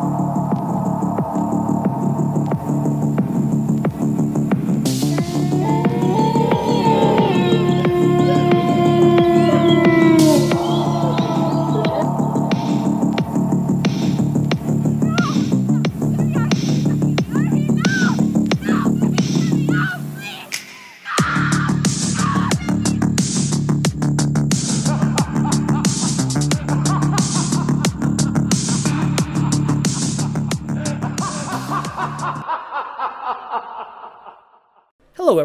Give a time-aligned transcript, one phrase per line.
[0.00, 0.23] Hello,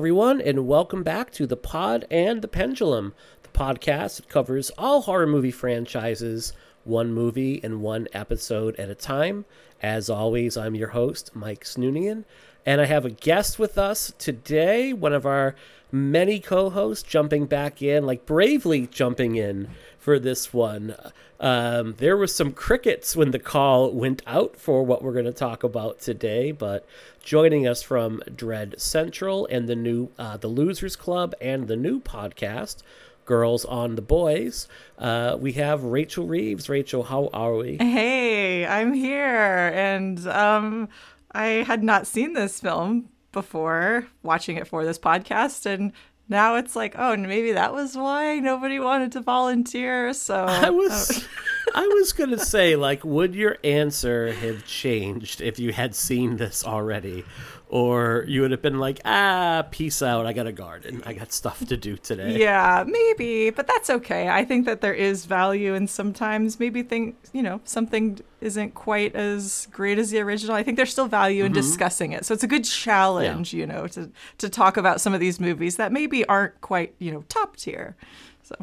[0.09, 3.13] everyone, and welcome back to The Pod and the Pendulum,
[3.44, 6.52] the podcast that covers all horror movie franchises,
[6.84, 9.45] one movie and one episode at a time.
[9.84, 12.26] As always, I'm your host, Mike Snoonian,
[12.66, 15.54] and I have a guest with us today, one of our
[15.91, 20.96] many co hosts jumping back in, like bravely jumping in for this one.
[21.39, 25.31] Um, there was some crickets when the call went out for what we're going to
[25.31, 26.85] talk about today, but
[27.23, 32.01] joining us from Dread Central and the new uh, the Losers Club and the new
[32.01, 32.84] podcast,
[33.26, 36.68] Girls on the Boys, uh, we have Rachel Reeves.
[36.68, 37.77] Rachel, how are we?
[37.77, 40.90] Hey, I'm here, and um,
[41.31, 45.93] I had not seen this film before watching it for this podcast, and
[46.30, 50.13] now it's like, oh, maybe that was why nobody wanted to volunteer.
[50.13, 51.71] So I was, oh.
[51.76, 56.63] I was gonna say, like, would your answer have changed if you had seen this
[56.63, 57.26] already,
[57.70, 60.25] or you would have been like, ah, peace out.
[60.25, 61.03] I got a garden.
[61.05, 62.39] I got stuff to do today.
[62.39, 64.28] Yeah, maybe, but that's okay.
[64.28, 69.16] I think that there is value, and sometimes maybe think you know something isn't quite
[69.16, 70.56] as great as the original.
[70.56, 72.25] I think there's still value in discussing it.
[72.25, 74.09] So it's a good challenge, you know, to
[74.40, 77.95] to talk about some of these movies that maybe aren't quite you know top tier.
[78.44, 78.56] So.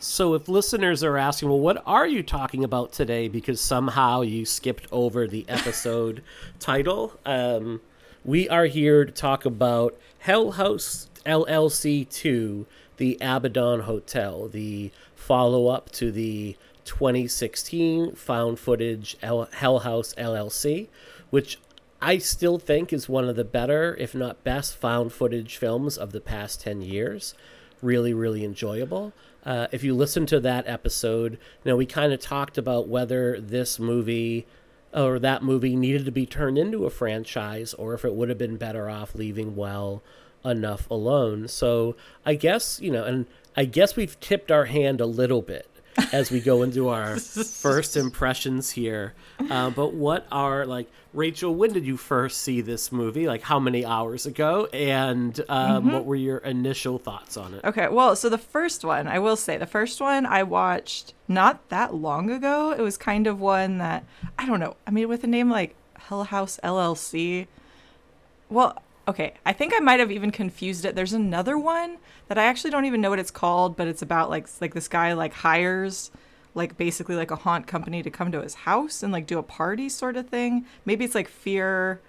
[0.00, 3.26] So if listeners are asking, well, what are you talking about today?
[3.26, 6.22] Because somehow you skipped over the episode
[6.58, 7.18] title.
[7.24, 7.80] Um,
[8.24, 12.64] we are here to talk about Hell House LLC 2,
[12.96, 20.88] the Abaddon Hotel, the follow up to the 2016 found footage Hell House LLC,
[21.28, 21.58] which
[22.00, 26.12] I still think is one of the better, if not best, found footage films of
[26.12, 27.34] the past 10 years.
[27.82, 29.12] Really, really enjoyable.
[29.44, 33.38] Uh, if you listen to that episode, you know, we kind of talked about whether
[33.38, 34.46] this movie
[34.94, 38.38] or that movie needed to be turned into a franchise or if it would have
[38.38, 40.02] been better off leaving well
[40.44, 41.48] enough alone.
[41.48, 45.68] So I guess, you know, and I guess we've tipped our hand a little bit
[46.12, 49.14] as we go into our first impressions here.
[49.50, 53.26] Uh, but what are, like, Rachel, when did you first see this movie?
[53.26, 54.66] Like, how many hours ago?
[54.72, 57.64] And um, what were your initial thoughts on it?
[57.64, 61.68] Okay, well, so the first one, I will say, the first one I watched not
[61.68, 62.72] that long ago.
[62.72, 64.04] It was kind of one that,
[64.38, 67.46] I don't know, I mean, with a name like Hell House LLC,
[68.50, 70.94] well, okay, I think I might have even confused it.
[70.94, 71.98] There's another one
[72.28, 74.88] that I actually don't even know what it's called, but it's about like like this
[74.88, 76.10] guy like hires
[76.54, 79.42] like basically like a haunt company to come to his house and like do a
[79.42, 80.64] party sort of thing.
[80.84, 82.00] Maybe it's like fear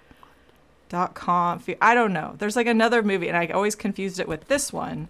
[0.88, 2.36] dot com fear, I don't know.
[2.38, 5.08] There's like another movie and I always confused it with this one.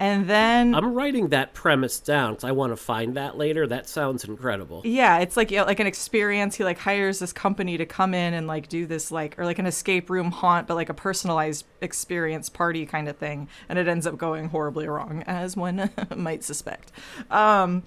[0.00, 3.66] And then I'm writing that premise down because I want to find that later.
[3.66, 4.82] That sounds incredible.
[4.84, 6.56] Yeah, it's like you know, like an experience.
[6.56, 9.58] He like hires this company to come in and like do this like or like
[9.60, 13.48] an escape room haunt, but like a personalized experience party kind of thing.
[13.68, 16.90] And it ends up going horribly wrong, as one might suspect.
[17.30, 17.84] Um,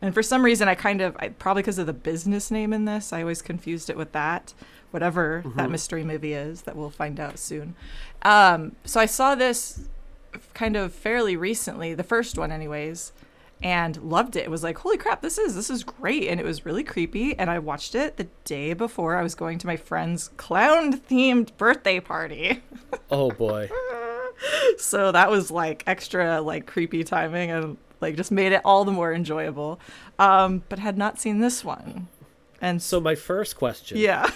[0.00, 2.86] and for some reason, I kind of I, probably because of the business name in
[2.86, 4.54] this, I always confused it with that.
[4.92, 7.76] Whatever that mystery movie is, that we'll find out soon.
[8.22, 9.88] Um, so I saw this
[10.54, 13.12] kind of fairly recently, the first one, anyways,
[13.62, 14.44] and loved it.
[14.44, 17.38] It was like, holy crap, this is this is great, and it was really creepy.
[17.38, 21.56] And I watched it the day before I was going to my friend's clown themed
[21.56, 22.62] birthday party.
[23.12, 23.68] Oh boy.
[24.78, 28.92] so that was like extra like creepy timing and like just made it all the
[28.92, 29.80] more enjoyable.
[30.18, 32.08] Um, but had not seen this one,
[32.60, 34.30] and so So my first question: yeah.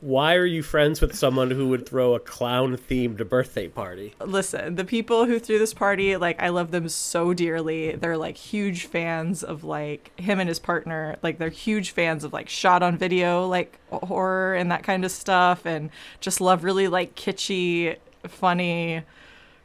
[0.00, 4.14] Why are you friends with someone who would throw a clown-themed birthday party?
[4.24, 7.94] listen, the people who threw this party, like I love them so dearly.
[7.96, 11.16] They're like huge fans of like him and his partner.
[11.22, 15.10] Like they're huge fans of like shot on video like horror and that kind of
[15.10, 19.02] stuff and just love really like kitschy, funny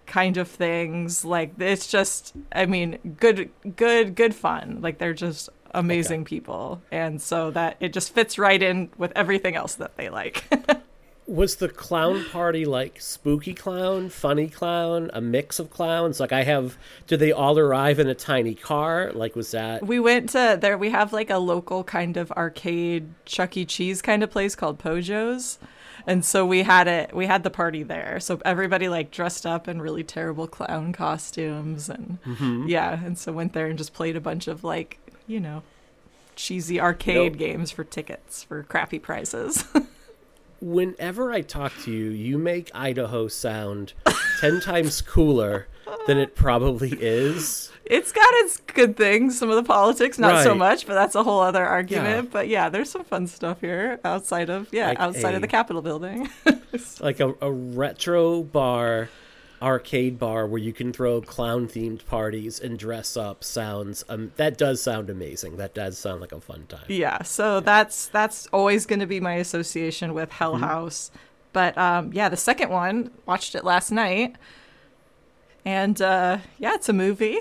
[0.05, 1.23] kind of things.
[1.23, 4.79] Like it's just I mean, good good good fun.
[4.81, 6.81] Like they're just amazing people.
[6.91, 10.45] And so that it just fits right in with everything else that they like.
[11.27, 16.19] Was the clown party like spooky clown, funny clown, a mix of clowns?
[16.19, 16.77] Like I have
[17.07, 19.11] did they all arrive in a tiny car?
[19.11, 20.77] Like was that We went to there.
[20.77, 23.65] We have like a local kind of arcade Chuck E.
[23.65, 25.57] Cheese kind of place called Pojo's,
[26.05, 27.15] and so we had it.
[27.15, 28.19] We had the party there.
[28.19, 32.67] So everybody like dressed up in really terrible clown costumes, and mm-hmm.
[32.67, 35.63] yeah, and so went there and just played a bunch of like you know
[36.35, 37.39] cheesy arcade Nope.
[37.39, 39.63] games for tickets for crappy prices.
[40.61, 43.93] whenever I talk to you, you make Idaho sound
[44.41, 45.67] 10 times cooler
[46.07, 47.71] than it probably is.
[47.85, 49.37] it's got its good things.
[49.37, 52.25] Some of the politics, not so much, but that's a whole other argument.
[52.25, 52.29] Yeah.
[52.31, 55.47] But yeah, there's some fun stuff here outside of yeah Like outside a- of the
[55.47, 56.29] Capitol building.
[56.99, 59.07] Like a, a retro bar,
[59.61, 64.03] arcade bar where you can throw clown themed parties and dress up sounds.
[64.09, 65.57] Um, that does sound amazing.
[65.57, 66.85] That does sound like a fun time.
[66.87, 71.11] Yeah, so that's that's always going to be my association with Hell House.
[71.53, 74.35] But um, yeah, the second one watched it last night,
[75.63, 77.39] and uh, yeah, it's a movie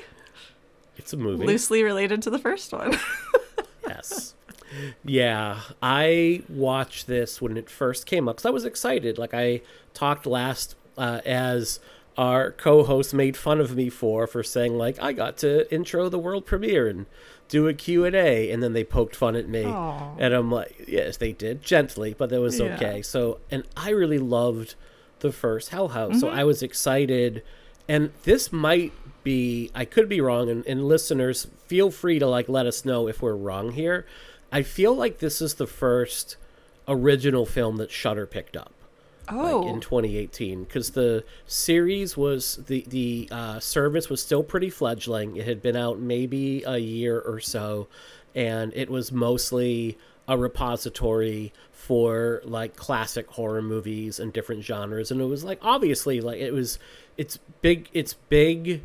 [0.96, 1.44] It's a movie.
[1.44, 2.98] loosely related to the first one.
[3.86, 4.34] Yes.
[5.04, 9.18] Yeah, I watched this when it first came up because I was excited.
[9.18, 9.60] Like I
[9.92, 11.80] talked last uh, as
[12.16, 16.18] our co-host made fun of me for for saying like I got to intro the
[16.18, 17.06] world premiere and
[17.48, 20.14] do a Q&A and then they poked fun at me Aw.
[20.18, 22.74] and I'm like yes they did gently but that was Yeah.
[22.74, 23.02] okay.
[23.02, 24.74] So and I really loved
[25.20, 26.20] the first Hell House.
[26.20, 26.38] So mm-hmm.
[26.38, 27.42] I was excited
[27.88, 28.92] and this might
[29.24, 33.08] be I could be wrong and, and listeners feel free to like let us know
[33.08, 34.06] if we're wrong here.
[34.52, 36.36] I feel like this is the first
[36.86, 38.73] original film that Shudder picked up
[39.28, 44.70] oh, like in 2018 because the series was the the uh, service was still pretty
[44.70, 45.36] fledgling.
[45.36, 47.88] It had been out maybe a year or so,
[48.34, 55.10] and it was mostly a repository for like classic horror movies and different genres.
[55.10, 56.78] And it was like obviously like it was
[57.18, 58.82] it's big it's big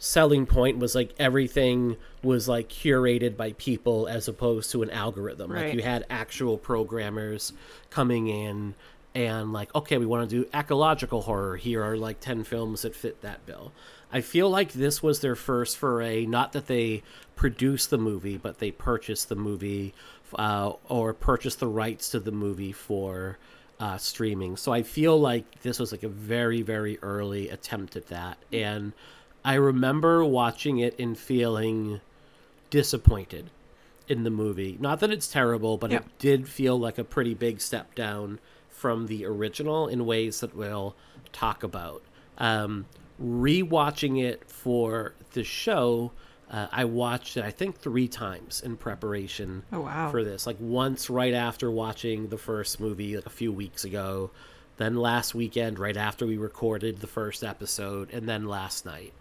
[0.00, 5.50] selling point was like everything was like curated by people as opposed to an algorithm.
[5.50, 5.74] Like Right.
[5.74, 7.52] you had actual programmers
[7.90, 8.74] coming in
[9.18, 11.56] and like, okay, we want to do ecological horror.
[11.56, 13.72] Here are like 10 films that fit that bill.
[14.12, 17.02] I feel like this was their first foray, not that they
[17.34, 19.92] produced the movie, but they purchased the movie
[20.36, 23.38] uh, or purchased the rights to the movie for
[23.80, 24.56] uh, streaming.
[24.56, 28.38] So I feel like this was like a very, very early attempt at that.
[28.52, 28.92] And
[29.44, 32.00] I remember watching it and feeling
[32.70, 33.50] disappointed
[34.06, 34.76] in the movie.
[34.80, 35.98] Not that it's terrible, but Yeah.
[35.98, 38.38] it did feel like a pretty big step down
[38.78, 40.94] from the original in ways that we'll
[41.32, 42.02] talk about.
[42.38, 42.86] Um,
[43.20, 46.12] rewatching it for the show,
[46.50, 50.10] uh, I watched it I think three times in preparation Oh, wow.
[50.10, 50.46] for this.
[50.46, 54.30] Like once right after watching the first movie like a few weeks ago,
[54.76, 59.12] then last weekend right after we recorded the first episode, and then last night.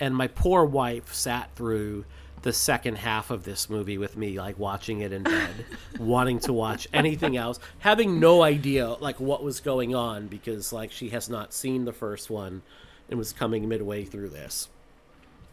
[0.00, 2.04] And my poor wife sat through
[2.44, 5.64] the second half of this movie with me, like watching it in bed,
[5.98, 10.92] wanting to watch anything else, having no idea like what was going on because like
[10.92, 12.60] she has not seen the first one
[13.08, 14.68] and was coming midway through this.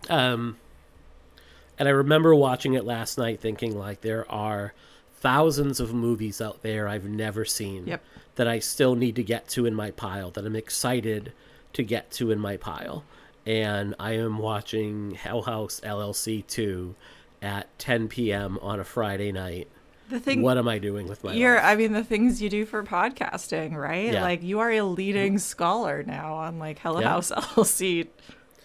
[0.10, 0.58] Um,
[1.80, 4.74] and I remember watching it last night thinking like there are
[5.16, 8.04] thousands of movies out there I've never seen Yep.
[8.36, 11.32] that I still need to get to in my pile that I'm excited
[11.74, 13.06] to get to in my pile.
[13.46, 16.96] And I am watching Hell House LLC 2
[17.42, 18.60] at 10 p.m.
[18.62, 19.68] on a Friday night.
[20.10, 21.64] the thing What am I doing with my you're life?
[21.66, 24.22] i mean the things you do for podcasting right Yeah.
[24.22, 27.10] like you are a leading scholar now on like Hella Yeah.
[27.10, 28.08] House LLC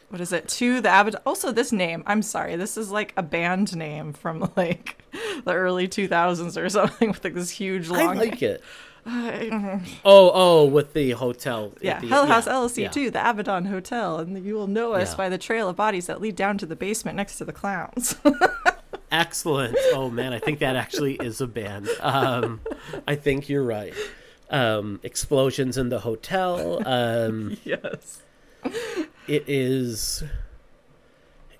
[0.09, 3.23] what is it to the Abbott also this name I'm sorry this is like a
[3.23, 4.99] band name from like
[5.45, 8.01] the early 2000s or something with like this huge long.
[8.01, 8.61] I like it.
[9.07, 9.83] Name.
[10.05, 11.73] Oh, oh, with the hotel.
[11.81, 12.89] yeah the- Hell House yeah, LLC yeah.
[12.91, 15.17] too the Abaddon Hotel and you will know us Yeah.
[15.17, 18.17] by the trail of bodies that lead down to the basement next to the clowns
[19.11, 19.77] Excellent.
[19.95, 21.89] Oh man, I think that actually is a band.
[22.01, 22.61] Um,
[23.07, 23.95] I think you're right.
[24.51, 26.83] Um, explosions in the hotel.
[26.87, 28.23] Um, yes
[29.29, 30.25] it is.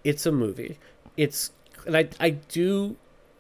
[0.05, 0.79] It's a movie.
[1.17, 1.53] It's
[1.87, 2.97] and I I do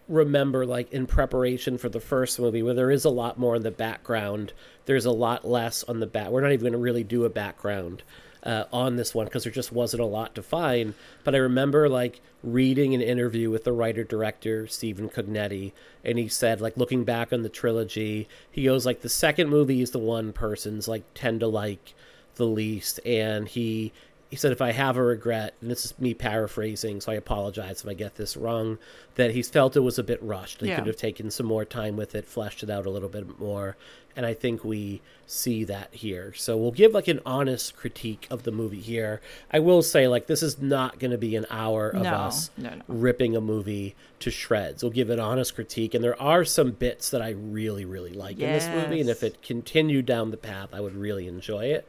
[0.08, 3.62] remember like in preparation for the first movie where there is a lot more in
[3.62, 4.52] the background.
[4.84, 6.30] There's a lot less on the back.
[6.30, 8.02] We're not even going to really do a background
[8.46, 10.94] uh, on this one because there just wasn't a lot to find.
[11.24, 15.72] But I remember like reading an interview with the writer director Stephen Cognetti,
[16.04, 19.82] and he said like looking back on the trilogy, he goes like the second movie
[19.82, 21.94] is the one person's like tend to like
[22.36, 23.92] the least, and he
[24.30, 27.82] he said, if I have a regret, and this is me paraphrasing, so I apologize
[27.82, 28.78] if I get this wrong,
[29.14, 30.60] that he felt it was a bit rushed.
[30.60, 30.76] He Yeah.
[30.78, 33.76] could have taken some more time with it, fleshed it out a little bit more.
[34.16, 36.32] And I think we see that here.
[36.34, 39.20] So we'll give like an honest critique of the movie here.
[39.52, 42.50] I will say, like, this is not going to be an hour of No, us
[42.56, 42.82] no, no.
[42.88, 44.82] ripping a movie to shreds.
[44.82, 45.92] We'll give an honest critique.
[45.94, 49.00] And there are some bits that I really, really like in this movie.
[49.02, 51.86] And if it continued down the path, I would really enjoy it.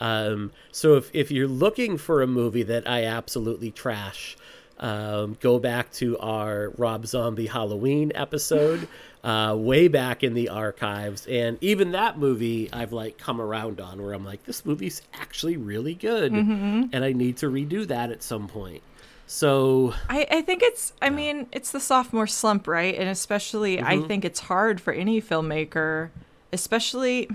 [0.00, 4.36] Um, so if, if you're looking for a movie that I absolutely trash,
[4.78, 8.88] um, go back to our Rob Zombie Halloween episode,
[9.24, 14.02] uh, way back in the archives, and even that movie I've like come around on
[14.02, 18.22] where I'm like, this movie's actually really good, and I need to redo that at
[18.22, 18.82] some point.
[19.26, 22.94] So I, I think it's I mean it's the sophomore slump right?
[22.96, 26.08] And especially I think it's hard for any filmmaker
[26.52, 27.28] especially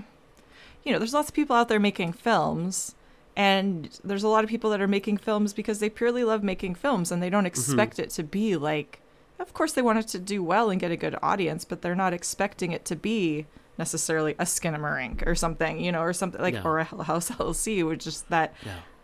[0.86, 2.94] you know there's lots of people out there making films
[3.36, 6.74] and there's a lot of people that are making films because they purely love making
[6.74, 7.48] films and they don't mm-hmm.
[7.48, 9.00] expect it to be like
[9.38, 11.96] of course they want it to do well and get a good audience but they're
[11.96, 16.64] not expecting it to be necessarily a Skinamarink or something you know or something like
[16.64, 18.54] or a Hell House LLC which is that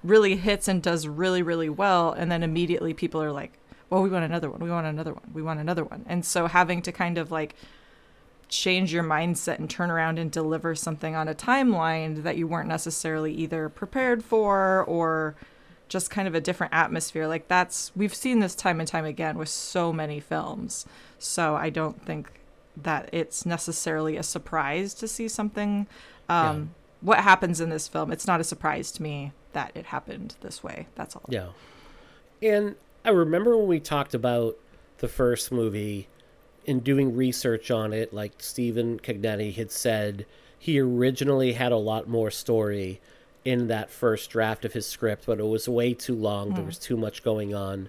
[0.05, 3.59] really hits and does really really well and then immediately people are like
[3.91, 6.05] well we want another one we want another one we want another one.
[6.09, 7.57] And so having to kind of like
[8.53, 12.69] change your mindset and turn around and deliver something on a timeline that you weren't
[12.69, 15.35] necessarily either prepared for or
[15.89, 17.27] just kind of a different atmosphere.
[17.27, 20.85] Like that's we've seen this time and time again with so many films.
[21.19, 22.31] So i don't think
[22.77, 25.87] that it's necessarily a surprise to see something.
[26.29, 30.37] Um what happens in this film it's not a surprise to me that it happened
[30.43, 30.89] this way.
[30.95, 31.25] That's all.
[31.29, 31.49] Yeah.
[32.43, 34.59] And I remember when we talked about
[34.99, 36.09] the first movie
[36.65, 40.27] in doing research on it, like Stephen Cognetti had said,
[40.59, 43.01] he originally had a lot more story
[43.45, 46.51] in that first draft of his script, but it was way too long.
[46.51, 46.67] There hmm.
[46.67, 47.89] was too much going on.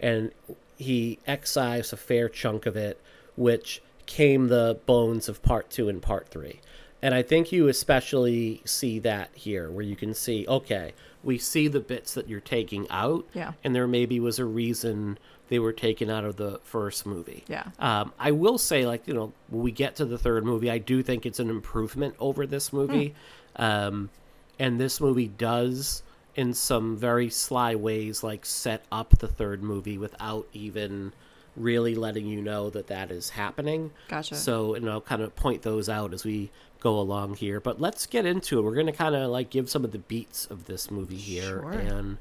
[0.00, 0.32] And
[0.76, 3.00] he excised a fair chunk of it,
[3.36, 6.60] which came the bones of part two and part three.
[7.02, 11.68] And I think you especially see that here, where you can see, okay, we see
[11.68, 13.52] the bits that you're taking out, Yeah.
[13.62, 17.44] and there maybe was a reason they were taken out of the first movie.
[17.48, 17.64] Yeah.
[17.78, 20.78] Um, I will say, like, you know, when we get to the third movie, I
[20.78, 23.14] do think it's an improvement over this movie.
[23.56, 24.10] Um,
[24.58, 26.02] and this movie does,
[26.34, 31.12] in some very sly ways, like, set up the third movie without even
[31.56, 33.90] really letting you know that that is happening.
[34.08, 34.34] Gotcha.
[34.34, 37.60] So, and I'll kind of point those out as we go along here.
[37.60, 38.62] But let's get into it.
[38.62, 41.60] We're going to kind of like give some of the beats of this movie here.
[41.60, 41.72] Sure.
[41.72, 42.18] And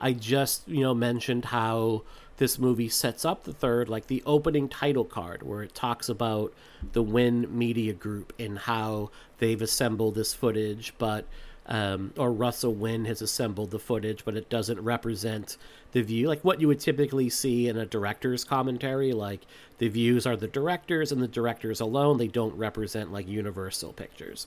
[0.00, 2.02] I just, you know, mentioned how
[2.36, 6.52] this movie sets up the third, like the opening title card, where it talks about
[6.92, 11.26] the Wynn Media Group and how they've assembled this footage, but
[11.66, 15.56] um, or Russell Wynn has assembled the footage, but it doesn't represent
[15.92, 19.12] the view, like what you would typically see in a director's commentary.
[19.12, 19.46] Like
[19.78, 22.18] the views are the directors, and the directors alone.
[22.18, 24.46] They don't represent like Universal Pictures.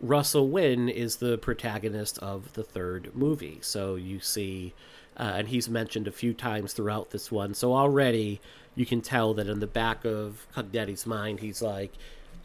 [0.00, 4.74] Russell Wynn is the protagonist of the third movie, so you see,
[5.16, 7.54] uh, and he's mentioned a few times throughout this one.
[7.54, 8.40] So already
[8.74, 11.92] you can tell that in the back of Cognetti's mind, he's like,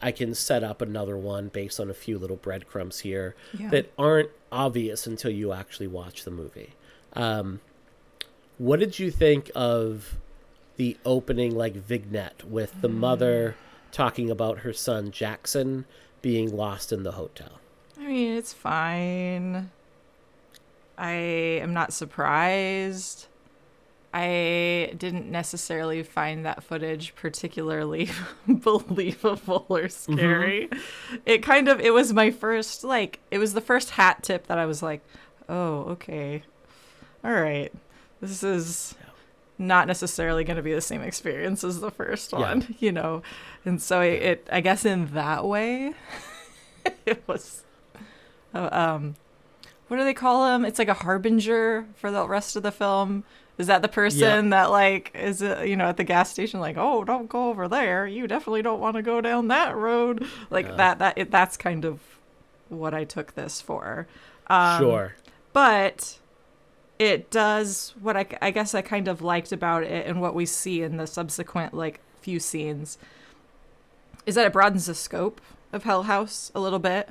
[0.02, 3.68] I can set up another one based on a few little breadcrumbs here Yeah.
[3.70, 6.70] that aren't obvious until you actually watch the movie.
[7.14, 7.60] Um,
[8.58, 10.16] what did you think of
[10.76, 13.56] the opening, like vignette, with the mother
[13.92, 15.84] talking about her son Jackson
[16.22, 17.58] being lost in the hotel?
[17.98, 19.70] I mean, it's fine.
[21.00, 21.12] I
[21.62, 23.26] am not surprised.
[24.12, 28.10] I didn't necessarily find that footage particularly
[28.48, 30.68] believable or scary.
[31.24, 34.58] It kind of it was my first like it was the first hat tip that
[34.58, 35.00] I was like,
[35.48, 36.42] "Oh, okay.
[37.24, 37.72] All right.
[38.20, 38.94] This is
[39.58, 42.38] not necessarily going to be the same experience as the first Yeah.
[42.40, 43.22] one, you know."
[43.64, 45.94] And so it, it I guess in that way
[47.06, 47.62] it was
[48.54, 49.14] uh, um
[49.90, 53.24] what do they call him it's like a harbinger for the rest of the film
[53.58, 57.02] is that the person that like is you know at the gas station like oh
[57.04, 60.76] don't go over there you definitely don't want to go down that road like Yeah.
[60.76, 61.98] that that it, that's kind of
[62.68, 64.06] what i took this for
[64.46, 65.14] um, sure.
[65.52, 66.18] but
[66.98, 70.44] it does what I, I guess I kind of liked about it and what we
[70.44, 72.98] see in the subsequent like few scenes
[74.26, 75.40] is that it broadens the scope
[75.72, 77.08] of Hell House a little bit.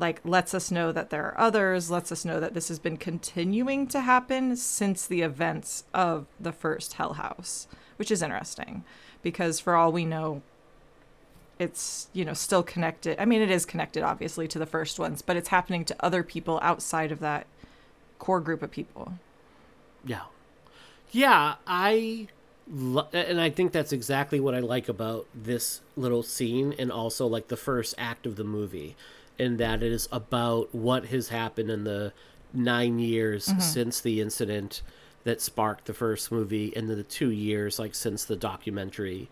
[0.00, 2.96] Like lets us know that there are others, lets us know that this has been
[2.96, 8.82] continuing to happen since the events of the first Hell House, which is interesting
[9.22, 10.42] because for all we know
[11.58, 15.20] it's you know still connected i mean it is connected obviously to the first ones
[15.20, 17.46] but it's happening to other people outside of that
[18.20, 19.14] core group of people.
[20.04, 20.22] Yeah.
[21.10, 22.28] Yeah, I
[22.70, 27.26] lo- and I think that's exactly what I like about this little scene and also
[27.26, 28.94] like the first act of the movie
[29.40, 32.12] in that it is about what has happened in the
[32.52, 34.82] 9 years since the incident
[35.24, 39.28] that sparked the first movie and the 2 years like since the documentary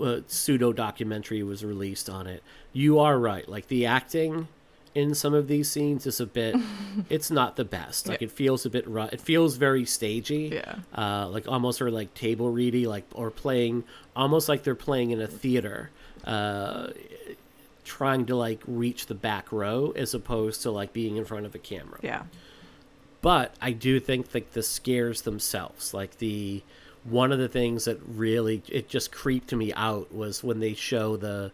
[0.00, 2.42] uh, pseudo documentary was released on it.
[2.72, 3.46] You are right.
[3.48, 4.48] Like the acting
[4.94, 6.54] in some of these scenes is a bit
[7.08, 8.26] it's not the best like Yeah.
[8.26, 10.74] it feels a bit ru- it feels very stagey Yeah.
[10.96, 13.84] uh like almost or like table ready like or playing
[14.16, 15.90] almost like they're playing in a theater
[16.24, 16.88] uh
[17.90, 21.54] trying to like reach the back row as opposed to like being in front of
[21.54, 22.22] a camera Yeah.
[23.20, 26.62] but I do think like the scares themselves, like the
[27.04, 31.16] one of the things that really it just creeped me out was when they show
[31.16, 31.50] the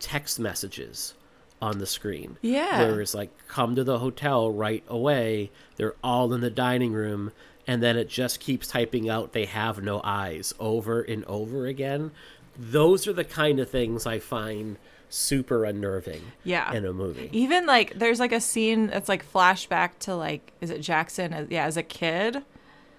[0.00, 1.14] text messages
[1.62, 2.36] on the screen.
[2.42, 2.80] Yeah.
[2.80, 5.50] Where it's like come to the hotel right away.
[5.76, 7.32] They're all in the dining room
[7.66, 12.10] and then it just keeps typing out they have no eyes over and over again.
[12.56, 14.76] Those are the kind of things I find
[15.10, 16.72] super unnerving Yeah.
[16.72, 17.28] in a movie.
[17.32, 21.48] Even like there's like a scene that's like flashback to like is it Jackson as,
[21.50, 22.42] yeah as a kid.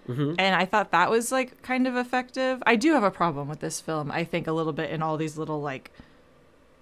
[0.07, 0.35] Mm-hmm.
[0.39, 2.63] And I thought that was like kind of effective.
[2.65, 4.09] I do have a problem with this film.
[4.11, 5.91] I think a little bit in all these little like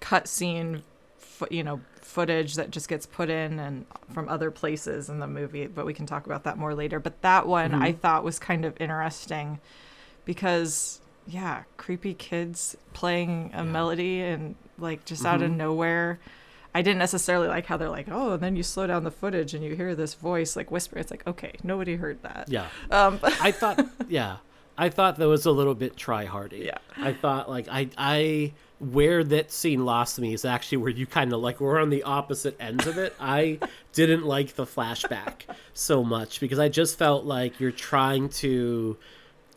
[0.00, 0.82] cut scene,
[1.18, 5.26] fo- you know, footage that just gets put in and from other places in the
[5.26, 5.66] movie.
[5.66, 6.98] But we can talk about that more later.
[7.00, 8.00] But that one I Mm-hmm.
[8.00, 9.60] thought was kind of interesting
[10.24, 15.52] because yeah, creepy kids playing a melody and like just out Mm-hmm.
[15.52, 16.18] of nowhere.
[16.74, 19.54] I didn't necessarily like how they're like, oh, and then you slow down the footage
[19.54, 20.98] and you hear this voice like whisper.
[20.98, 22.46] It's like, okay, nobody heard that.
[22.48, 22.66] Yeah.
[22.90, 24.36] Um, I thought, yeah,
[24.76, 26.64] I thought that was a little bit try hardy.
[26.66, 26.78] Yeah.
[26.96, 31.32] I thought like I I where that scene lost me is actually where you kind
[31.32, 33.12] of like we're on the opposite ends of it.
[33.18, 33.58] I
[33.92, 35.42] didn't like the flashback
[35.72, 38.96] so much because I just felt like you're trying to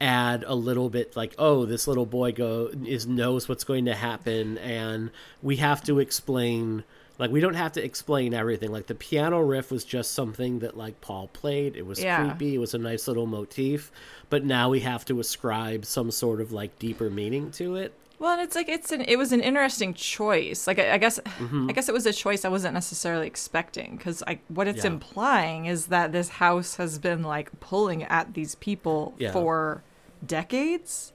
[0.01, 3.93] add a little bit like oh this little boy go is knows what's going to
[3.95, 6.83] happen and we have to explain
[7.19, 10.75] like we don't have to explain everything like the piano riff was just something that
[10.75, 12.25] like paul played it was Yeah.
[12.25, 13.91] creepy it was a nice little motif
[14.29, 18.33] but now we have to ascribe some sort of like deeper meaning to it Well,
[18.33, 20.67] and it's like it's an it was an interesting choice.
[20.67, 21.69] Like I, I guess Mm-hmm.
[21.69, 24.91] I guess it was a choice I wasn't necessarily expecting because I what it's Yeah.
[24.93, 29.31] implying is that this house has been like pulling at these people Yeah.
[29.31, 29.81] for
[30.25, 31.13] decades.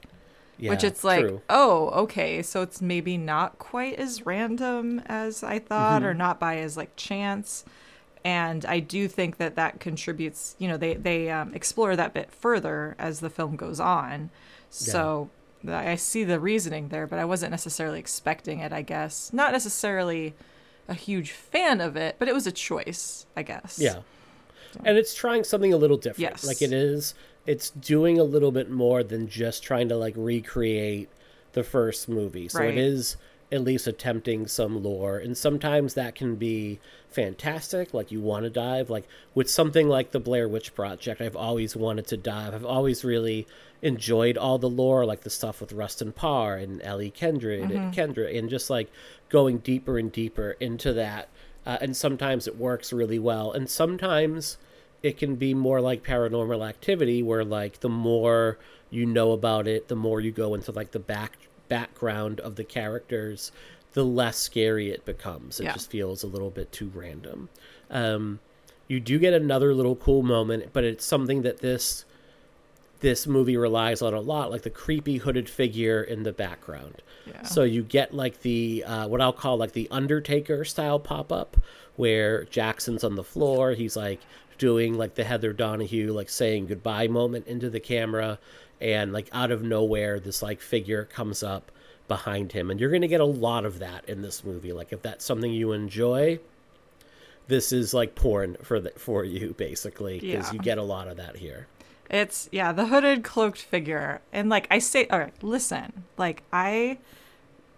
[0.57, 1.41] yeah which it's like, true.
[1.49, 6.09] oh, okay, so it's maybe not quite as random as I thought, Mm-hmm.
[6.09, 7.63] or not by as like chance.
[8.25, 10.55] And I do think that that contributes.
[10.59, 14.31] You know, they they um, explore that bit further as the film goes on.
[14.69, 15.29] So
[15.65, 18.73] I see the reasoning there, but I wasn't necessarily expecting it.
[18.73, 20.33] I guess not necessarily
[20.89, 23.25] a huge fan of it, but it was a choice.
[23.37, 23.79] I guess.
[23.79, 23.99] Yeah.
[24.83, 26.19] And it's trying something a little different.
[26.31, 26.45] Yes.
[26.45, 27.15] Like it is
[27.47, 31.09] it's doing a little bit more than just trying to like recreate
[31.53, 32.47] the first movie.
[32.47, 32.69] So Right.
[32.69, 33.17] it is
[33.51, 36.77] at least attempting some lore and sometimes that can be
[37.09, 41.35] fantastic like you want to dive like with something like the Blair Witch Project I've
[41.37, 43.47] always wanted to dive I've always really
[43.81, 48.37] enjoyed all the lore like the stuff with Rustin Parr and Ellie Kendrick and Kendra
[48.37, 48.91] and just like
[49.29, 51.29] going deeper and deeper into that
[51.65, 54.57] uh, and sometimes it works really well and sometimes
[55.07, 58.57] it can be more like paranormal activity where like the more
[58.89, 61.37] you know about it the more you go into like the back
[61.69, 63.51] background of the characters
[63.93, 65.73] the less scary it becomes it Yeah.
[65.73, 67.49] just feels a little bit too random
[67.89, 68.39] um
[68.87, 72.05] you do get another little cool moment but it's something that this
[72.99, 77.43] this movie relies on a lot like the creepy hooded figure in the background Yeah.
[77.43, 81.57] so you get like the uh, what I'll call like the Undertaker style pop up,
[81.95, 83.73] where Jackson's on the floor.
[83.73, 84.19] He's like
[84.57, 88.39] doing like the Heather Donahue like saying goodbye moment into the camera,
[88.81, 91.71] and like out of nowhere, this like figure comes up
[92.07, 94.71] behind him, and you're gonna get a lot of that in this movie.
[94.73, 96.39] Like if that's something you enjoy,
[97.47, 100.53] this is like porn for the, for you basically because Yeah.
[100.53, 101.67] you get a lot of that here.
[102.09, 104.21] It's yeah, the hooded cloaked figure.
[104.31, 106.03] And like I say all right, listen.
[106.17, 106.99] Like I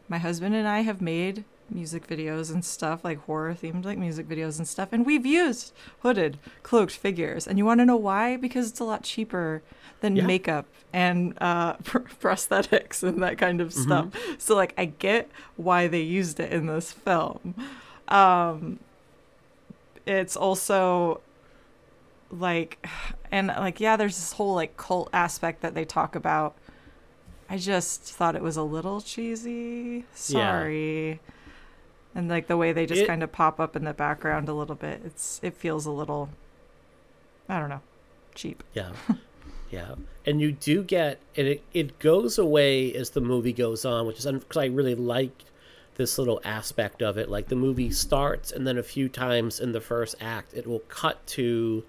[0.07, 4.27] my husband and I have made music videos and stuff like horror themed like music
[4.27, 7.47] videos and stuff and we've used hooded cloaked figures.
[7.47, 8.37] And you want to know why?
[8.37, 9.61] Because it's a lot cheaper
[10.01, 10.25] than Yeah.
[10.25, 14.07] makeup and uh pr- prosthetics and that kind of stuff.
[14.37, 17.55] So like I get why they used it in this film.
[18.07, 18.79] Um
[20.05, 21.21] it's also
[22.31, 22.85] like
[23.31, 26.55] and like yeah there's this whole like cult aspect that they talk about
[27.49, 31.19] i just thought it was a little cheesy sorry
[32.15, 34.53] and like the way they just It- kind of pop up in the background a
[34.53, 36.29] little bit it's it feels a little
[37.47, 37.81] i don't know
[38.35, 38.63] cheap.
[38.73, 38.91] Yeah.
[39.71, 39.93] Yeah.
[40.25, 44.17] And you do get, and it, it goes away as the movie goes on, which
[44.17, 45.43] is because I really liked
[45.95, 47.29] this little aspect of it.
[47.29, 50.79] Like the movie starts, and then a few times in the first act, it will
[50.79, 51.83] cut to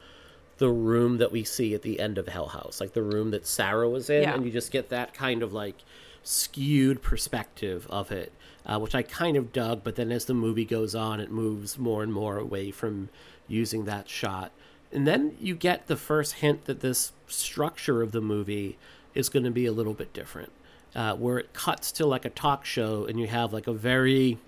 [0.59, 3.47] the room that we see at the end of Hell House, like the room that
[3.47, 4.35] Sarah was in, Yeah.
[4.35, 5.77] and you just get that kind of like
[6.23, 8.31] skewed perspective of it,
[8.67, 9.83] uh, which I kind of dug.
[9.85, 13.09] But then as the movie goes on, it moves more and more away from
[13.49, 14.53] using that shot.
[14.93, 18.77] And then you get the first hint that this structure of the movie
[19.15, 20.51] is going to be a little bit different,
[20.95, 24.39] uh, where it cuts to like a talk show, and you have like a very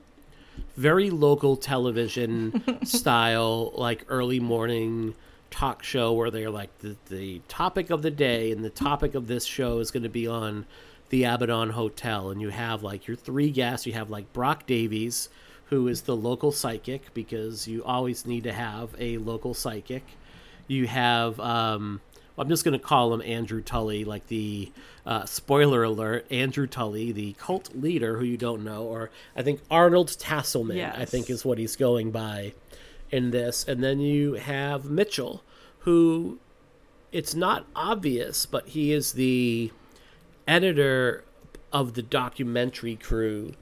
[0.77, 5.14] very local television style, like early morning
[5.51, 9.27] talk show where they're like the, the topic of the day and the topic of
[9.27, 10.64] this show is going to be on
[11.12, 12.31] the Abaddon Hotel.
[12.31, 13.87] And you have like your three guests.
[13.87, 15.29] You have like Brock Davies,
[15.66, 20.03] who is the local psychic because you always need to have a local psychic.
[20.66, 22.01] You have, um,
[22.38, 24.72] I'm just going to call him Andrew Tully, like the
[25.05, 29.61] uh, spoiler alert, Andrew Tully, the cult leader who you don't know, or I think
[29.70, 32.55] Arnold Tasselman, I think is what he's going by
[33.11, 33.66] in this.
[33.68, 35.44] And then you have Mitchell,
[35.81, 36.38] who
[37.12, 39.72] it's not obvious, but he is the
[40.53, 41.25] editor
[41.73, 43.55] of the documentary crew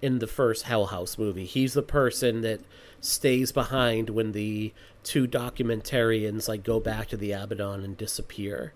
[0.00, 1.44] in the first Hell House movie.
[1.44, 2.60] He's the person that
[3.00, 8.72] stays behind when the two documentarians like go back to the Abaddon and disappear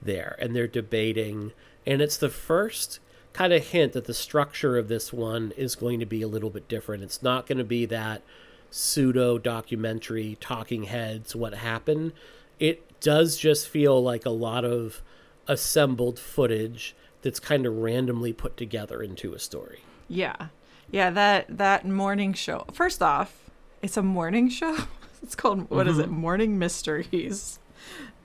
[0.00, 1.52] there and they're debating
[1.86, 2.98] and it's the first
[3.32, 6.50] kind of hint that the structure of this one is going to be a little
[6.50, 7.04] bit different.
[7.04, 8.22] It's not going to be that
[8.68, 12.12] pseudo documentary talking heads what happened.
[12.58, 15.02] It does just feel like a lot of
[15.46, 19.80] assembled footage that's kind of randomly put together into a story.
[20.08, 20.48] Yeah.
[20.90, 22.66] Yeah, that that morning show.
[22.72, 24.76] First off, it's a morning show.
[25.22, 26.06] It's called what is it?
[26.06, 26.20] Mm-hmm.
[26.20, 27.60] Morning Mysteries.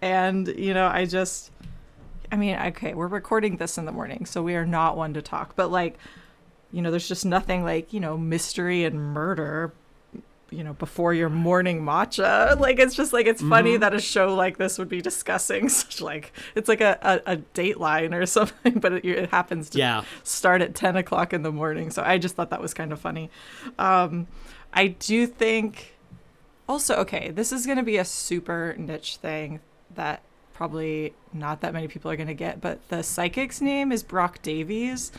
[0.01, 1.51] And, you know, I just
[2.31, 5.21] I mean, okay, we're recording this in the morning, so we are not one to
[5.21, 5.99] talk, but like,
[6.71, 9.73] you know, there's just nothing like, you know, mystery and murder
[10.49, 12.57] you know, before your morning matcha.
[12.59, 15.99] Like it's just like it's funny that a show like this would be discussing such
[16.01, 20.03] like it's like a, a, a dateline or something, but it, it happens to Yeah.
[20.23, 21.89] start at 10 o'clock in the morning.
[21.91, 23.29] So I just thought that was kind of funny.
[23.77, 24.27] Um,
[24.73, 25.95] I do think
[26.69, 29.59] also, okay, this is going to be a super niche thing
[29.95, 30.21] that
[30.53, 34.41] probably not that many people are going to get, but the psychic's name is Brock
[34.41, 35.11] Davies,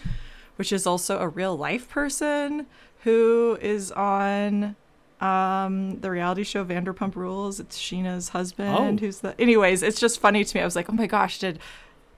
[0.57, 2.67] which is also a real life person
[3.05, 4.75] who is on
[5.21, 7.59] um the reality show Vanderpump Rules.
[7.61, 9.05] It's Scheana's husband Oh.
[9.05, 10.61] who's the anyways, it's just funny to me.
[10.61, 11.59] I was like, "Oh my gosh, did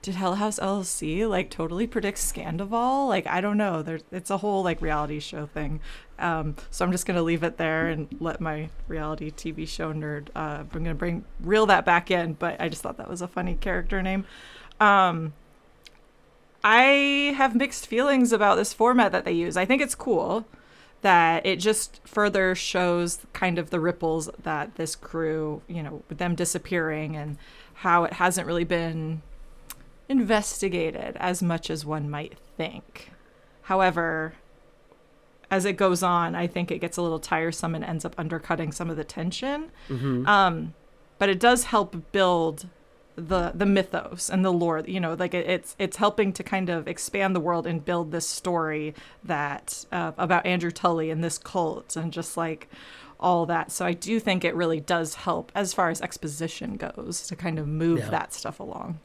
[0.03, 3.07] did Hell House LLC like totally predict Scandoval?
[3.07, 3.81] Like I don't know.
[3.81, 5.79] There's it's a whole like reality show thing.
[6.19, 10.27] Um, so I'm just gonna leave it there and let my reality TV show nerd.
[10.35, 13.27] Uh, I'm gonna bring reel that back in, but I just thought that was a
[13.27, 14.25] funny character name.
[14.79, 15.33] Um,
[16.63, 19.57] I have mixed feelings about this format that they use.
[19.57, 20.45] I think it's cool
[21.01, 26.17] that it just further shows kind of the ripples that this crew, you know, with
[26.17, 27.37] them disappearing and
[27.75, 29.21] how it hasn't really been
[30.07, 33.11] investigated as much as one might think.
[33.63, 34.33] However,
[35.49, 38.71] as it goes on, I think it gets a little tiresome and ends up undercutting
[38.71, 39.71] some of the tension.
[40.27, 40.73] Um,
[41.17, 42.67] but it does help build
[43.15, 44.83] the the mythos and the lore.
[44.87, 48.11] You know, like it, it's it's helping to kind of expand the world and build
[48.11, 48.93] this story
[49.23, 52.67] that uh, about Andrew Tully and this cult and just like
[53.19, 53.71] all that.
[53.71, 57.59] So I do think it really does help as far as exposition goes to kind
[57.59, 58.09] of move Yeah.
[58.09, 58.99] that stuff along.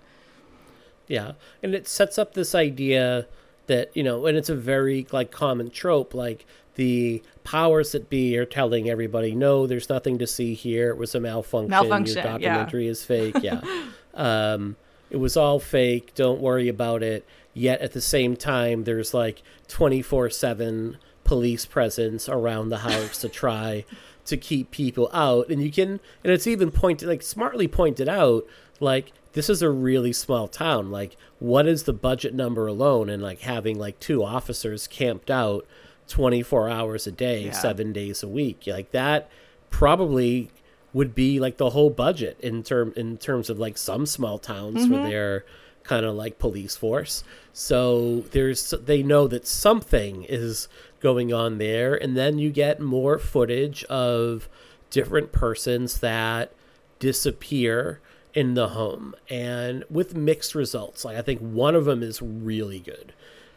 [1.09, 3.27] Yeah, and it sets up this idea
[3.67, 8.37] that you know, and it's a very like common trope, like the powers that be
[8.39, 10.91] are telling everybody, no, there's nothing to see here.
[10.91, 11.71] It was a malfunction.
[11.71, 12.33] Malfunction, Your yeah.
[12.33, 13.37] documentary is fake.
[13.43, 13.61] Yeah,
[14.15, 14.77] um,
[15.11, 16.15] it was all fake.
[16.15, 17.27] Don't worry about it.
[17.53, 23.21] Yet at the same time, there's like twenty four seven police presence around the house
[23.21, 23.85] to try
[24.25, 28.47] to keep people out and you can and it's even pointed like smartly pointed out
[28.81, 33.23] like this is a really small town like what is the budget number alone and
[33.23, 35.67] like having like two officers camped out
[36.09, 37.53] 24 hours a day Yeah.
[37.53, 38.65] 7 days a week.
[38.67, 39.29] Like that
[39.71, 40.51] probably
[40.93, 44.87] would be like the whole budget in term in terms of like some small towns
[44.87, 45.45] for their
[45.83, 47.23] kind of like police force.
[47.53, 50.69] So there's they know that something is
[51.01, 51.95] going on there.
[51.95, 54.49] And then you get more footage of
[54.91, 56.53] different persons that
[56.99, 58.01] disappear
[58.35, 61.05] in the home and with mixed results.
[61.05, 63.13] Like i think one of them is really good.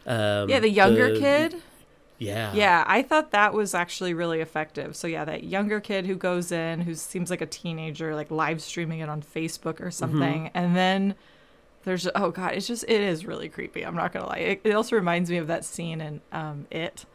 [0.06, 1.62] Um Yeah, the younger the- kid.
[2.20, 2.52] Yeah.
[2.54, 4.94] Yeah, I thought that was actually really effective.
[4.94, 8.62] So yeah, that younger kid who goes in, who seems like a teenager, like live
[8.62, 10.58] streaming it on Facebook or something, Mm-hmm.
[10.58, 11.14] and then
[11.84, 13.82] there's oh god, it's just it is really creepy.
[13.84, 14.36] I'm not gonna lie.
[14.36, 17.06] It, it also reminds me of that scene in um It.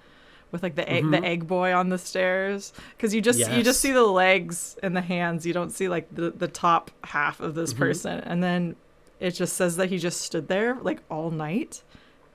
[0.51, 3.61] With like the egg, the egg boy on the stairs, because you just you Mm-hmm.
[3.61, 5.45] Just see the legs and the hands.
[5.45, 7.59] You don't see like the the top half of Mm-hmm.
[7.59, 8.75] this person, and then
[9.19, 11.83] it just says that he just stood there like all night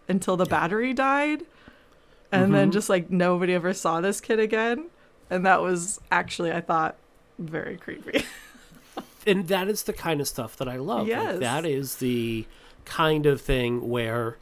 [0.09, 1.43] until the battery died
[2.33, 2.73] and then Mhm.
[2.73, 4.87] just like nobody ever saw this kid again
[5.31, 6.97] and that was actually i thought
[7.39, 8.25] very creepy
[9.27, 11.01] and that is the kind of stuff that I love.
[11.01, 11.39] Like, Yes.
[11.41, 12.47] that is the
[12.87, 14.37] kind of thing where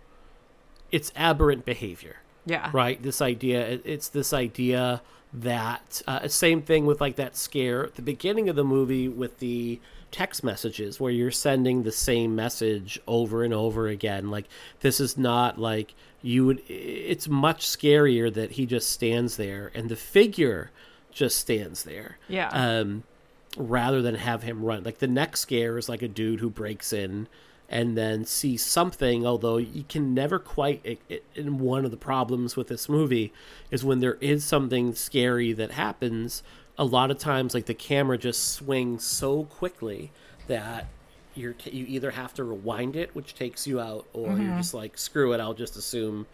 [0.93, 3.03] it's aberrant behavior, yeah right?
[3.03, 8.03] This idea it's this idea that uh, same thing with like that scare at the
[8.03, 13.45] beginning of the movie with the text messages where you're sending the same message over
[13.45, 14.31] and over again.
[14.31, 14.47] Like
[14.81, 16.63] this is not like you would.
[16.69, 20.71] It's much scarier that he just stands there and the figure
[21.11, 23.03] just stands there yeah um,
[23.57, 24.85] rather than have him run.
[24.85, 27.29] Like the next scare is like a dude who breaks in
[27.69, 29.27] and then sees something.
[29.27, 30.81] Although you can never quite.
[30.85, 33.33] It, it, and one of the problems with this movie
[33.71, 36.43] is when there is something scary that happens.
[36.79, 40.13] A lot of times, like the camera just swings so quickly
[40.47, 40.87] that
[41.35, 44.97] you're you either have to rewind it, which takes you out, or you're just like
[44.97, 45.41] screw it.
[45.41, 46.27] I'll just assume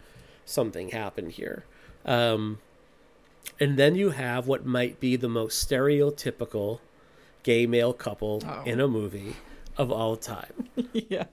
[0.45, 1.65] something happened here.
[2.05, 2.59] Um,
[3.59, 6.79] and then you have what might be the most stereotypical
[7.43, 8.61] gay male couple Oh.
[8.65, 9.35] in a movie
[9.77, 10.69] of all time.
[10.93, 11.25] yeah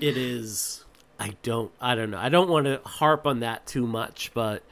[0.00, 0.84] It is
[1.20, 2.18] I don't I don't know.
[2.18, 4.62] I don't want to harp on that too much, but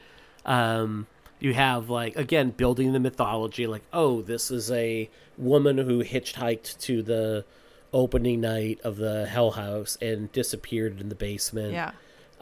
[0.45, 1.05] um
[1.43, 6.79] you have like again building the mythology like oh this is a woman who hitchhiked
[6.79, 7.43] to the
[7.91, 11.73] opening night of the Hell House and disappeared in the basement.
[11.73, 11.91] Yeah.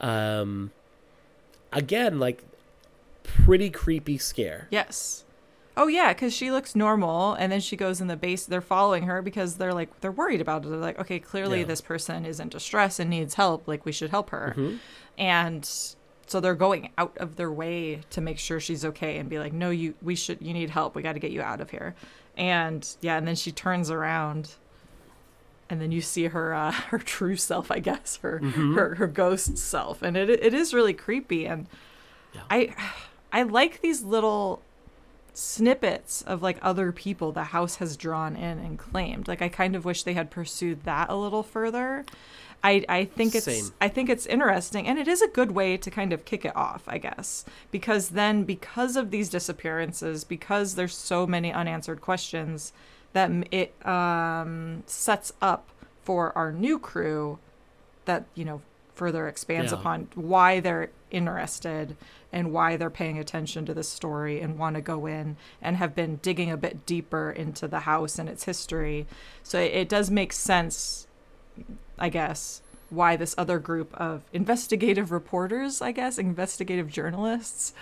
[0.00, 0.70] Um
[1.72, 2.42] again like
[3.22, 4.68] pretty creepy scare.
[4.70, 5.24] Yes.
[5.76, 9.04] Oh yeah because she looks normal and then she goes in the base they're following
[9.04, 10.68] her because they're like they're worried about it.
[10.68, 11.66] They're like okay clearly Yeah.
[11.66, 13.66] this person is in distress and needs help.
[13.66, 14.54] Like we should help her.
[14.56, 14.78] Mhm.
[15.18, 15.68] and
[16.26, 19.52] so they're going out of their way to make sure she's okay and be like
[19.52, 20.94] no you we should you need help.
[20.94, 21.94] We got to get you out of here.
[22.36, 24.50] And yeah and then she turns around
[25.68, 29.58] and then you see her uh, her true self i guess her her, her ghost
[29.58, 30.02] self.
[30.02, 31.46] And it it is really creepy.
[31.46, 31.66] And
[32.34, 32.42] Yeah.
[32.50, 32.74] i
[33.32, 34.62] i like these little
[35.34, 39.28] snippets of like other people the house has drawn in and claimed.
[39.28, 42.04] Like i kind of wish they had pursued that a little further
[42.64, 43.70] i i think it's Same.
[43.80, 46.54] i think it's interesting and it is a good way to kind of kick it
[46.56, 52.72] off i guess because then because of these disappearances because there's so many unanswered questions
[53.12, 55.68] that it um sets up
[56.04, 57.38] for our new crew
[58.04, 58.60] that you know
[58.94, 59.78] further expands Yeah.
[59.78, 61.96] upon why they're interested
[62.32, 65.94] and why they're paying attention to this story and want to go in and have
[65.94, 69.06] been digging a bit deeper into the house and its history.
[69.42, 71.06] So it, it does make sense,
[71.98, 77.72] I guess, why this other group of investigative reporters, I guess, investigative journalists,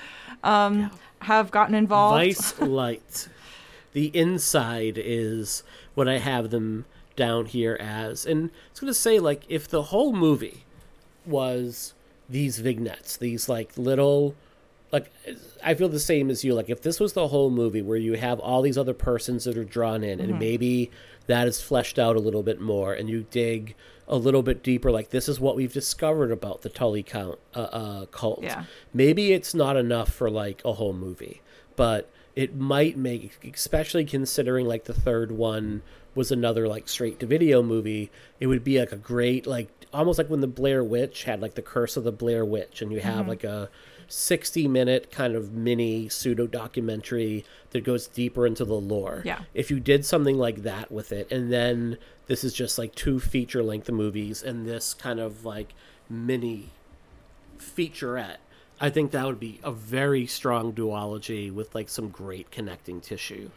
[0.45, 0.91] um,
[1.23, 2.17] have gotten involved.
[2.17, 3.29] Vice Light.
[3.93, 6.85] The inside is what I have them
[7.17, 8.25] down here as.
[8.25, 10.65] And I was going to say, like, if the whole movie
[11.27, 11.95] was
[12.29, 14.37] these vignettes, these, like, little.
[14.93, 15.13] Like,
[15.65, 16.55] I feel the same as you.
[16.55, 19.57] Like, if this was the whole movie where you have all these other persons that
[19.57, 20.91] are drawn in, and maybe
[21.27, 23.75] that is fleshed out a little bit more, and you dig
[24.11, 27.61] a little bit deeper, like, this is what we've discovered about the Tully count, uh,
[27.61, 28.65] uh, cult Yeah.
[28.93, 31.41] maybe it's not enough for like a whole movie
[31.77, 35.81] but it might make especially considering like the third one
[36.15, 40.19] was another like straight to video movie it would be like a great like almost
[40.19, 43.01] like when the blair witch had like the curse of the blair witch and you
[43.01, 43.69] have like a
[44.13, 49.43] 60 minute kind of mini pseudo documentary that goes deeper into the lore Yeah.
[49.55, 51.97] if you did something like that with it and then
[52.27, 55.75] this is just like two feature length movies and this kind of like
[56.09, 56.71] mini
[57.59, 58.37] featurette.
[58.81, 63.51] I think that would be a very strong duology with like some great connecting tissue.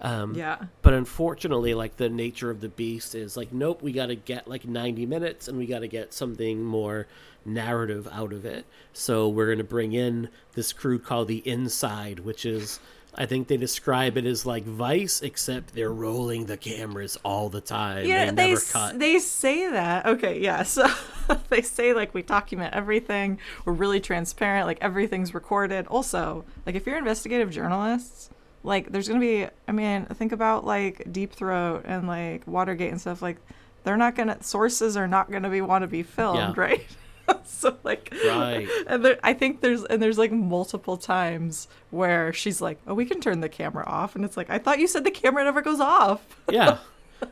[0.00, 0.66] Um, yeah.
[0.82, 4.46] But unfortunately, like the nature of the beast is like, nope, we got to get
[4.46, 7.08] like 90 minutes and we got to get something more
[7.48, 8.64] narrative out of it.
[8.92, 12.80] So we're going to bring in this crew called the Inside, which is,
[13.14, 17.60] I think they describe it as like Vice, except they're rolling the cameras all the
[17.60, 18.06] time.
[18.06, 18.98] Yeah, they, they s- cut.
[18.98, 20.06] they say that.
[20.06, 20.62] Okay, yeah.
[20.62, 20.86] So
[21.48, 23.38] they say like we document everything.
[23.64, 24.66] We're really transparent.
[24.66, 25.86] Like everything's recorded.
[25.88, 28.30] Also, like if you're investigative journalists,
[28.62, 29.46] like there's gonna be.
[29.66, 33.20] I mean, think about like Deep Throat and like Watergate and stuff.
[33.22, 33.38] Like
[33.84, 36.52] they're not gonna sources are not gonna be want to be filmed, Yeah.
[36.56, 36.86] right?
[37.44, 38.68] so like Right.
[38.86, 43.04] and there, i think there's and there's like multiple times where she's like oh we
[43.04, 45.62] can turn the camera off and it's like i thought you said the camera never
[45.62, 46.78] goes off Yeah.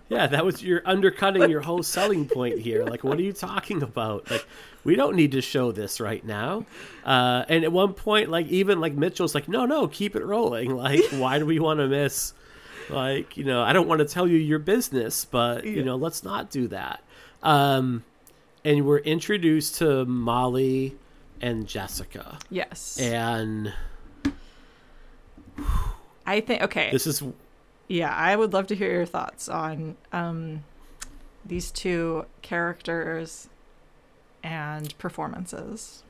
[0.09, 2.85] Yeah, that was you're undercutting your whole selling point here.
[2.85, 4.29] Like, what are you talking about?
[4.29, 4.45] Like,
[4.83, 6.67] we don't need to show this right now.
[7.05, 10.75] Uh, and at one point, like even like Mitchell's like, no, no, keep it rolling.
[10.77, 12.35] Like, why do we want to miss?
[12.91, 15.85] Like, you know, I don't want to tell you your business, but you Yeah.
[15.85, 17.05] know, let's not do that.
[17.45, 18.03] Um,
[18.67, 20.97] and we're introduced to Molly
[21.41, 22.99] and Jessica, yes.
[23.01, 23.73] And
[26.29, 26.91] i think okay.
[26.91, 27.23] this is
[27.87, 30.65] yeah i would love to hear your thoughts on um
[31.49, 33.49] these two characters
[34.43, 36.03] and performances.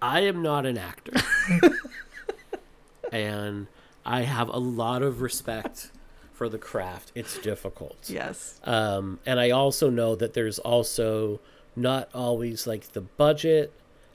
[0.00, 1.12] I am not an actor.
[3.12, 3.66] and
[4.04, 5.90] I have a lot of respect
[6.36, 7.12] for the craft.
[7.14, 7.96] It's difficult.
[8.08, 11.40] yes Um, and I also know that there's also
[11.74, 13.72] not always like the budget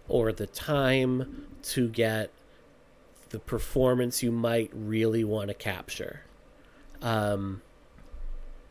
[0.08, 2.30] or the time to get
[3.30, 6.22] the performance you might really want to capture.
[7.02, 7.62] Um,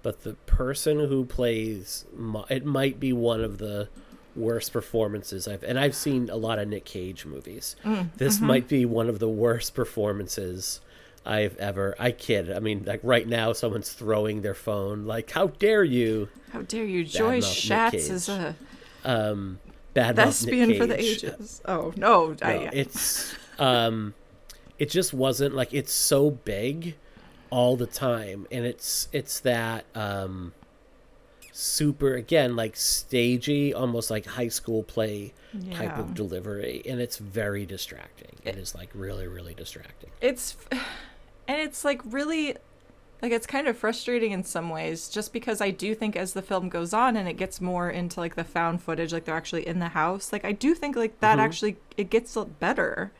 [0.03, 2.05] but the person who plays
[2.49, 3.89] it might be one of the
[4.37, 7.75] worst performances I've and I've seen a lot of Nick Cage movies.
[8.17, 10.81] this might be one of the worst performances
[11.25, 12.51] I've ever I kid.
[12.51, 16.29] I mean like right now someone's throwing their phone like how dare you?
[16.53, 17.05] How dare you?
[17.05, 18.57] Joy schatz is a
[19.05, 19.59] um
[19.95, 21.61] bad thespian for the ages.
[21.67, 24.15] Oh no, I, it's um
[24.79, 26.97] it just wasn't like it's so big
[27.51, 30.53] all the time and it's it's that um
[31.53, 35.35] super again like stagey almost like high school play
[35.73, 38.37] type of delivery and it's very distracting.
[38.45, 40.11] It is like really really distracting.
[40.21, 40.57] It's
[41.51, 42.57] and it's like really
[43.23, 46.43] like it's kind of frustrating in some ways just because i do think as the
[46.43, 49.67] film goes on and it gets more into like the found footage like they're actually
[49.67, 51.41] in the house like i do think like that mm-hmm.
[51.41, 53.13] actually it gets better.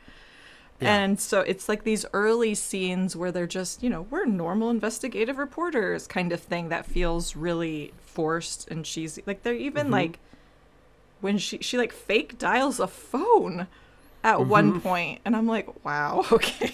[0.79, 0.95] Yeah.
[0.95, 5.37] and so it's like these early scenes where they're just you know we're normal investigative
[5.37, 9.21] reporters kind of thing that feels really forced and cheesy.
[9.27, 9.93] Like they're even mm-hmm.
[9.93, 10.19] like
[11.19, 13.67] when she she like fake dials a phone
[14.23, 14.79] at one mm-hmm.
[14.79, 16.73] point and i'm like wow okay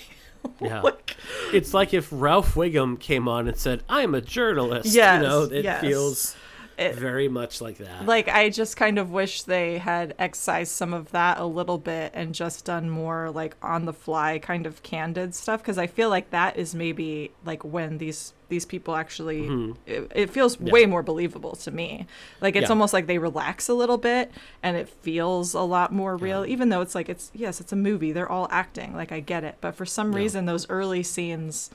[0.62, 0.82] Yeah.
[0.82, 1.16] like
[1.54, 5.44] it's like if ralph wiggum came on and said i'm a journalist Yes, you know
[5.44, 5.82] it yes.
[5.82, 6.36] feels
[6.78, 10.94] It- very much like that like i just kind of wish they had excised some
[10.94, 14.84] of that a little bit and just done more like on the fly kind of
[14.84, 19.74] candid stuff because i feel like that is maybe like when these these people actually
[19.88, 22.06] it, it feels way more believable to me
[22.42, 22.70] like it's Mm-hmm.
[22.70, 22.74] Yeah.
[22.76, 26.70] almost like they relax a little bit and it feels a lot more real even
[26.70, 29.56] though it's like it's yes it's a movie they're all acting like i get it
[29.62, 30.20] but for some Yeah.
[30.20, 31.72] reason those early scenes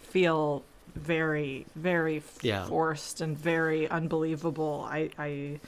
[0.00, 0.64] feel
[0.96, 2.66] very very Yeah.
[2.66, 4.86] forced and very unbelievable.
[4.90, 5.60] I i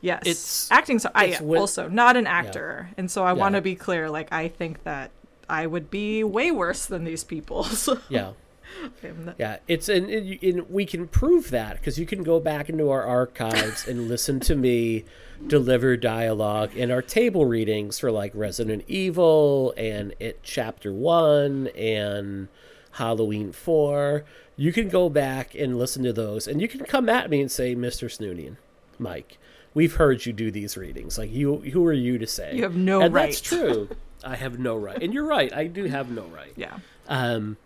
[0.00, 0.22] yes.
[0.22, 2.90] It's- acting so i it's when- also not an actor.
[2.96, 5.10] And so i want to be clear like i think that
[5.48, 7.98] i would be way worse than these people so.
[8.08, 8.32] Yeah.
[9.02, 12.68] Not- Yeah, it's and, and, and we can prove that because you can go back
[12.68, 15.04] into our archives and listen to me
[15.46, 22.48] deliver dialogue in our table readings for like Resident Evil and It Chapter One and
[22.92, 24.24] Halloween Four.
[24.58, 27.50] You can go back and listen to those, and you can come at me and
[27.50, 28.08] say, "Mr.
[28.10, 28.56] Snoonian,
[28.98, 29.38] Mike,
[29.72, 31.16] we've heard you do these readings.
[31.16, 32.56] Like you, who are you to say?
[32.56, 33.88] You have no and right." That's true.
[34.24, 35.52] I have no right, and you're right.
[35.54, 36.52] I do have no right.
[36.56, 37.56] yeah Um,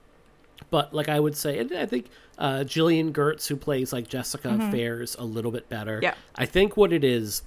[0.70, 2.06] but like I would say, and I think
[2.38, 5.96] uh, Jillian Geurts, who plays like Jessica, fares a little bit better.
[5.96, 6.04] Mm-hmm.
[6.04, 6.14] Yeah.
[6.36, 7.42] I think what it is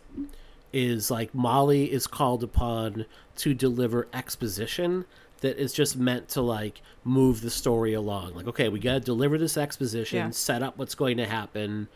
[0.74, 3.06] is like Molly is called upon
[3.38, 5.06] to deliver exposition
[5.46, 8.34] that is just meant to like move the story along.
[8.34, 10.30] Like, okay, we got to deliver this exposition, Yeah.
[10.32, 11.88] set up what's going to happen,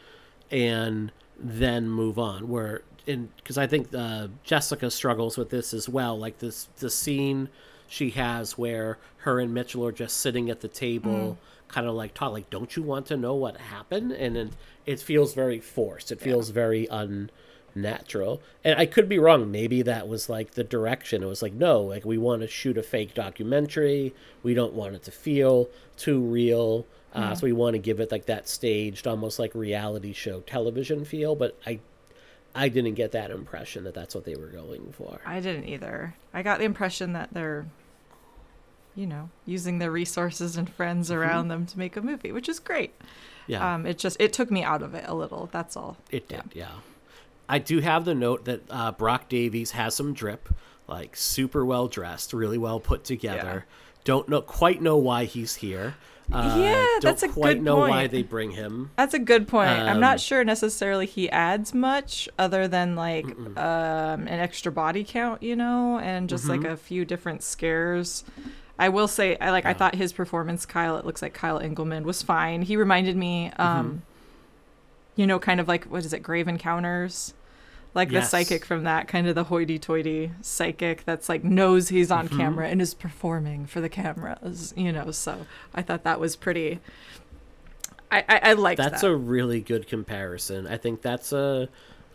[0.51, 2.47] and then move on.
[2.47, 6.17] Where in because I think uh, Jessica struggles with this as well.
[6.17, 7.49] Like this the scene
[7.87, 12.13] she has where her and Mitchell are just sitting at the table, kind of like
[12.13, 14.51] talk like, "Don't you want to know what happened?" And then
[14.85, 16.11] it feels very forced.
[16.11, 16.87] It feels very
[17.79, 18.41] unnatural.
[18.63, 19.51] And I could be wrong.
[19.51, 21.23] Maybe that was like the direction.
[21.23, 24.13] It was like, no, like we want to shoot a fake documentary.
[24.43, 26.85] We don't want it to feel too real.
[27.13, 31.05] Uh, So we want to give it like that staged, almost like reality show television
[31.05, 31.35] feel.
[31.35, 31.79] But I,
[32.53, 35.19] I didn't get that impression that that's what they were going for.
[35.25, 37.67] i didn't either i got the impression that they're
[38.95, 42.59] you know using their resources and friends around them to make a movie which is
[42.59, 42.91] great
[43.45, 43.75] Yeah.
[43.75, 46.41] um it just it took me out of it a little that's all It did,
[46.53, 46.71] yeah.
[47.49, 50.47] I do have the note that uh, Brock Davies has some drip,
[50.87, 53.65] like super well dressed, really well put together.
[54.03, 55.95] Don't know quite know why he's here.
[56.31, 58.11] Uh, Yeah, don't that's a quite good know why point.
[58.11, 58.91] they bring him.
[58.95, 59.71] That's a good point.
[59.71, 63.25] I'm Um, not sure necessarily he adds much other than like
[63.57, 66.71] um, an extra body count, you know, and just like Mm-hmm.
[66.73, 68.23] a few different scares.
[68.77, 69.65] I will say, I like.
[69.65, 70.97] I thought his performance, Kyle.
[70.97, 72.61] It looks like Kyle Engelman was fine.
[72.61, 73.61] He reminded me, Mm-hmm.
[73.61, 74.01] um,
[75.15, 77.33] you know, kind of like what is it, Grave Encounters,
[77.93, 78.25] like Yes.
[78.25, 82.33] the psychic from that, kind of the hoity-toity psychic that's like knows he's Mm-hmm.
[82.33, 85.11] on camera and is performing for the cameras, you know.
[85.11, 86.79] So I thought that was pretty.
[88.11, 89.07] I I, I liked That's that.
[89.09, 90.67] a really good comparison.
[90.67, 91.69] I think that's a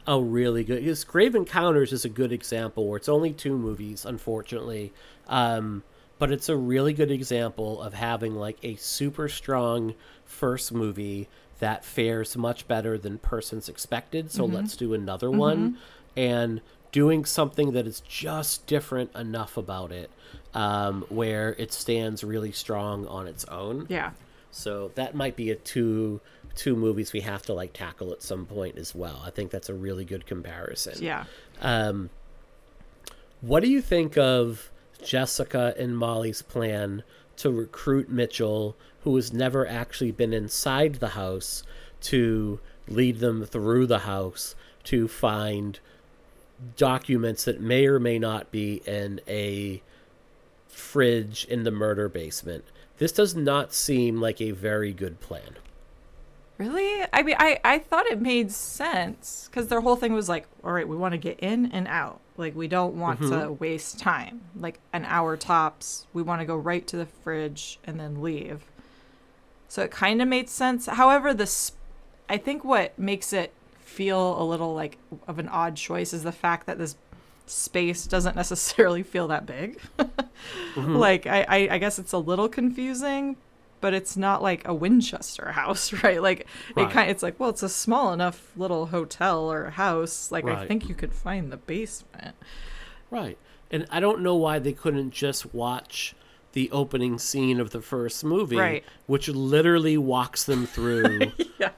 [0.06, 0.80] a really good.
[0.82, 4.92] Because Grave Encounters is a good example where it's only two movies, unfortunately,
[5.28, 5.82] um,
[6.18, 9.94] but it's a really good example of having like a super strong
[10.24, 11.28] first movie
[11.60, 14.30] that fares much better than persons expected.
[14.30, 14.54] So Mm-hmm.
[14.56, 15.78] let's do another one,
[16.16, 16.60] and
[16.92, 20.10] doing something that is just different enough about it,
[20.54, 23.86] um, where it stands really strong on its own.
[23.88, 24.10] yeah.
[24.50, 26.20] So that might be a two
[26.54, 29.20] two movies we have to like tackle at some point as well.
[29.26, 31.02] I think that's a really good comparison.
[31.02, 31.24] Yeah.
[31.60, 32.10] Um,
[33.40, 34.70] what do you think of
[35.02, 37.02] Jessica and Molly's plan
[37.38, 41.62] to recruit Mitchell, who has never actually been inside the house,
[42.00, 45.78] to lead them through the house to find
[46.76, 49.82] documents that may or may not be in a
[50.68, 52.64] fridge in the murder basement?
[52.98, 55.56] This does not seem like a very good plan.
[56.58, 57.04] Really?
[57.12, 60.72] I mean, I, I thought it made sense because their whole thing was like, all
[60.72, 62.20] right, we want to get in and out.
[62.36, 63.54] Like, we don't want to mm-hmm.
[63.58, 64.42] waste time.
[64.54, 66.06] Like, an hour tops.
[66.12, 68.62] We want to go right to the fridge and then leave.
[69.74, 70.86] So it kind of made sense.
[70.86, 71.72] However, this,
[72.28, 76.30] I think what makes it feel a little like of an odd choice is the
[76.30, 76.94] fact that this
[77.46, 79.80] space doesn't necessarily feel that big.
[79.98, 80.94] Mm-hmm.
[80.94, 83.34] Like, I, I, I guess it's a little confusing,
[83.80, 86.22] but it's not like a Winchester house, right?
[86.22, 86.90] Like it Right.
[86.92, 90.30] kind it's like, well, it's a small enough little hotel or house.
[90.30, 92.36] Like I think you could find the basement.
[93.10, 93.38] Right.
[93.72, 96.14] And I don't know why they couldn't just watch
[96.54, 98.84] the opening scene of the first movie, Right.
[99.06, 101.70] which literally walks them through Yeah.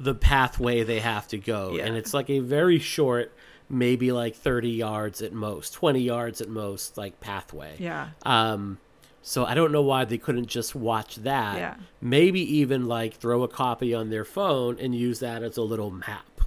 [0.00, 1.74] the pathway they have to go.
[1.74, 1.84] Yeah.
[1.86, 3.32] And it's like a very short,
[3.68, 7.74] maybe like 30 yards at most, 20 yards at most, like pathway.
[7.78, 8.08] Yeah.
[8.24, 8.78] Um,
[9.22, 11.56] so I don't know why they couldn't just watch that.
[11.58, 11.74] Yeah.
[12.00, 15.90] Maybe even like throw a copy on their phone and use that as a little
[15.90, 16.42] map,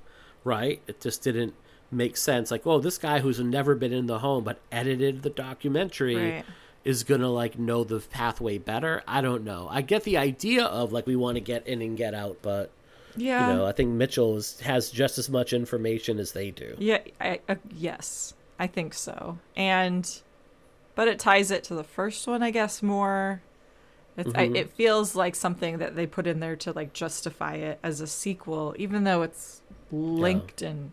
[0.45, 0.81] right?
[0.87, 1.53] It just didn't
[1.91, 2.51] make sense.
[2.51, 6.45] Like, oh, this guy who's never been in the home but edited the documentary Right.
[6.85, 9.03] Is gonna like know the pathway better.
[9.07, 9.67] I don't know.
[9.69, 12.71] I get the idea of like we want to get in and get out, but
[13.15, 13.49] Yeah.
[13.49, 16.75] you know, I think Mitchell is, has just as much information as they do.
[16.79, 19.37] Yeah, I, uh, yes, I think so.
[19.55, 20.21] And,
[20.95, 23.41] but it ties it to the first one, I guess, more.
[24.17, 27.79] It's, I, it feels like something that they put in there to like justify it
[27.83, 29.61] as a sequel, even though it's
[29.91, 30.91] linked in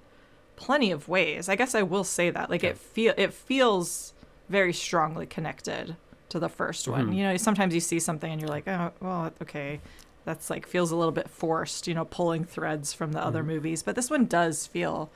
[0.55, 1.49] plenty of ways.
[1.49, 4.15] I guess I will say that, like it feel it feels
[4.49, 5.97] very strongly connected
[6.29, 7.09] to the first one.
[7.11, 7.17] Mhm.
[7.17, 9.81] You know, sometimes you see something and you're like, oh, well, okay,
[10.25, 11.87] that's like feels a little bit forced.
[11.87, 15.11] You know, pulling threads from the other movies, but this one does feel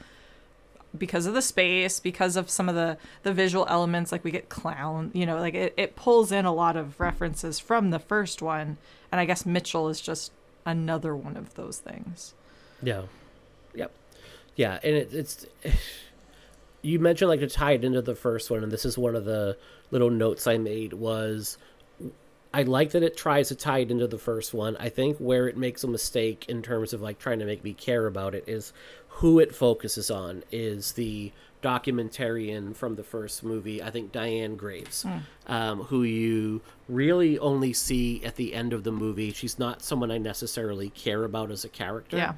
[0.97, 4.49] because of the space, because of some of the the visual elements, like we get
[4.49, 8.43] clown, you know, like it, it pulls in a lot of references from the first
[8.43, 8.77] one,
[9.13, 10.33] and I guess Mitchell is just
[10.67, 12.35] another one of those things.
[12.83, 13.03] Yeah.
[13.75, 13.93] Yep.
[14.57, 15.47] Yeah, and it, it's
[16.83, 19.25] you mentioned like to tie it into the first one, and this is one of
[19.25, 19.57] the
[19.91, 21.59] little notes I made was
[22.53, 24.77] I like that it tries to tie it into the first one.
[24.79, 27.75] I think where it makes a mistake in terms of like trying to make me
[27.75, 28.73] care about it is
[29.09, 31.31] who it focuses on is the
[31.63, 35.05] documentarian from the first movie, I think Diane Graves,
[35.47, 39.33] um, who you really only see at the end of the movie.
[39.33, 42.35] She's not someone I necessarily care about as a character Yeah.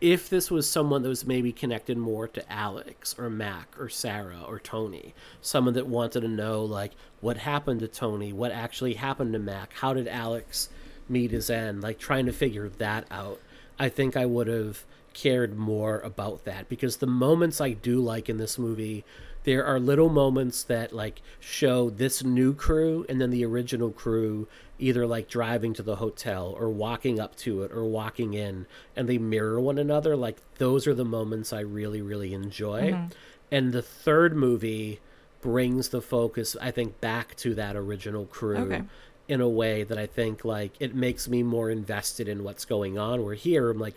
[0.00, 4.42] If this was someone that was maybe connected more to Alex or Mac or Sarah
[4.46, 9.32] or Tony, someone that wanted to know like what happened to Tony, what actually happened
[9.32, 10.68] to Mac, how did Alex
[11.08, 13.40] meet his end, like trying to figure that out,
[13.78, 14.84] I think I would have
[15.14, 16.68] cared more about that.
[16.68, 19.04] Because the moments I do like in this movie
[19.48, 24.46] there are little moments that like show this new crew and then the original crew
[24.78, 29.08] either like driving to the hotel or walking up to it or walking in and
[29.08, 30.14] they mirror one another.
[30.14, 32.92] Like those are the moments i really really enjoy.
[32.92, 33.06] Mm-hmm.
[33.50, 35.00] And the third movie
[35.40, 38.82] brings the focus i think back to that original crew Okay.
[39.28, 42.98] in a way that i think like it makes me more invested in what's going
[42.98, 43.24] on.
[43.24, 43.94] Where here i'm like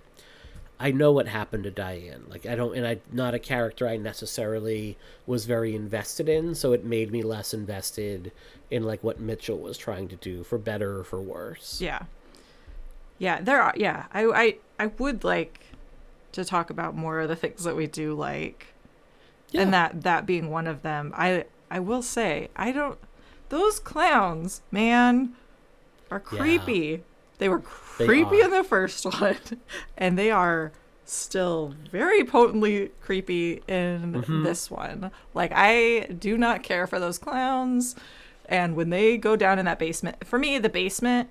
[0.82, 2.24] I know what happened to Diane.
[2.28, 6.74] Like I don't, and I not a character I necessarily was very invested in, so
[6.74, 8.32] it made me less invested
[8.72, 11.80] in like what Mitchell was trying to do, for better or for worse.
[11.82, 12.04] Yeah.
[13.20, 13.74] Yeah, there are.
[13.78, 15.60] Yeah, I, I, I would like
[16.32, 18.74] to talk about more of the things that we do like,
[19.52, 19.62] Yeah.
[19.62, 21.14] and that that being one of them.
[21.16, 22.98] I, I will say, I don't.
[23.50, 25.34] Those clowns, man,
[26.10, 26.40] are Yeah.
[27.42, 28.46] They were creepy are.
[28.46, 29.36] in the first one,
[29.98, 30.72] and they are
[31.06, 34.44] still very potently creepy in Mm-hmm.
[34.44, 35.10] this one.
[35.34, 37.96] Like I do not care for those clowns,
[38.46, 41.30] and when they go down in that basement, for me, the basement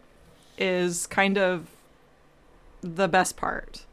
[0.58, 1.68] is kind of
[2.80, 3.86] the best part.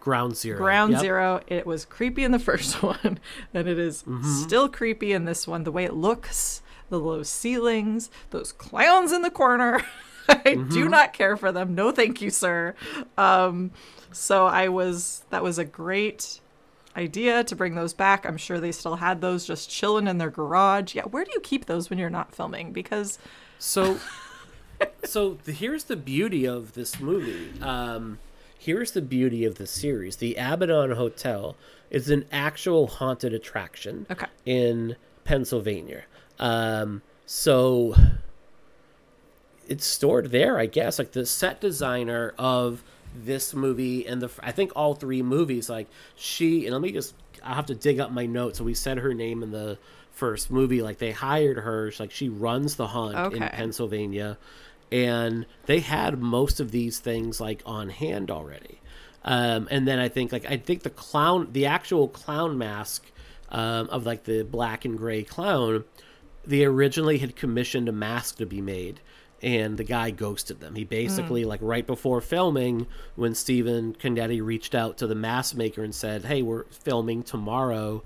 [0.00, 0.58] Ground Zero.
[0.58, 1.00] Ground Yep.
[1.00, 3.20] Zero, it was creepy in the first one,
[3.54, 4.24] and it is Mm-hmm.
[4.42, 5.62] still creepy in this one.
[5.62, 9.84] The way it looks, the low ceilings, those clowns in the corner.
[10.46, 10.70] I Mm-hmm.
[10.70, 11.74] do not care for them.
[11.74, 12.74] No, thank you, sir.
[13.16, 13.70] Um,
[14.12, 16.40] so I was that was a great
[16.96, 18.26] idea to bring those back.
[18.26, 20.94] I'm sure they still had those just chilling in their garage.
[20.94, 22.72] Yeah, where do you keep those when you're not filming?
[22.72, 23.18] Because
[23.58, 23.98] So,
[25.04, 27.60] so the, here's the beauty of this movie.
[27.60, 28.18] Um,
[28.58, 30.16] here's the beauty of the series.
[30.16, 31.56] The Abaddon Hotel
[31.90, 34.26] is an actual haunted attraction Okay.
[34.44, 36.02] in Pennsylvania.
[36.38, 37.94] Um, so
[39.68, 40.98] it's stored there, I guess.
[40.98, 42.82] Like the set designer of
[43.14, 47.14] this movie and the I think all three movies, like she and let me just
[47.42, 48.58] I have to dig up my notes.
[48.58, 49.78] So we said her name in the
[50.12, 50.82] first movie.
[50.82, 51.92] Like they hired her.
[51.98, 54.38] Like she runs the haunt in Pennsylvania,
[54.90, 58.80] and they had most of these things like on hand already.
[59.24, 63.04] Um, and then I think like I think the clown, the actual clown mask
[63.50, 65.84] um, of like the black and gray clown,
[66.46, 69.00] they originally had commissioned a mask to be made,
[69.42, 70.74] and the guy ghosted them.
[70.74, 72.86] He basically like right before filming,
[73.16, 78.02] when Stephen Cognetti reached out to the mask maker and said, "Hey, we're filming tomorrow."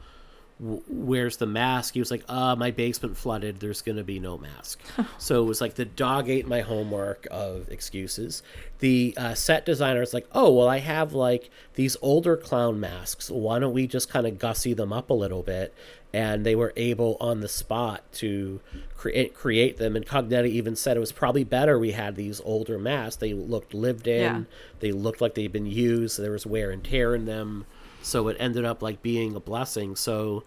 [0.62, 1.94] w- where's the mask?
[1.94, 3.60] He was like, uh, my basement flooded.
[3.60, 4.80] There's going to be no mask.
[5.18, 8.42] so it was like the dog ate my homework of excuses.
[8.78, 13.30] The uh, set designer is like, oh, well, I have like these older clown masks.
[13.30, 15.74] Why don't we just kind of gussy them up a little bit?
[16.14, 18.60] And they were able on the spot to
[18.96, 19.96] create create them.
[19.96, 23.16] And Cognetti even said it was probably better we had these older masks.
[23.16, 24.20] They looked lived in.
[24.20, 24.42] Yeah.
[24.80, 26.18] They looked like they'd been used.
[26.18, 27.64] There was wear and tear in them
[28.02, 30.42] so it ended up like being a blessing so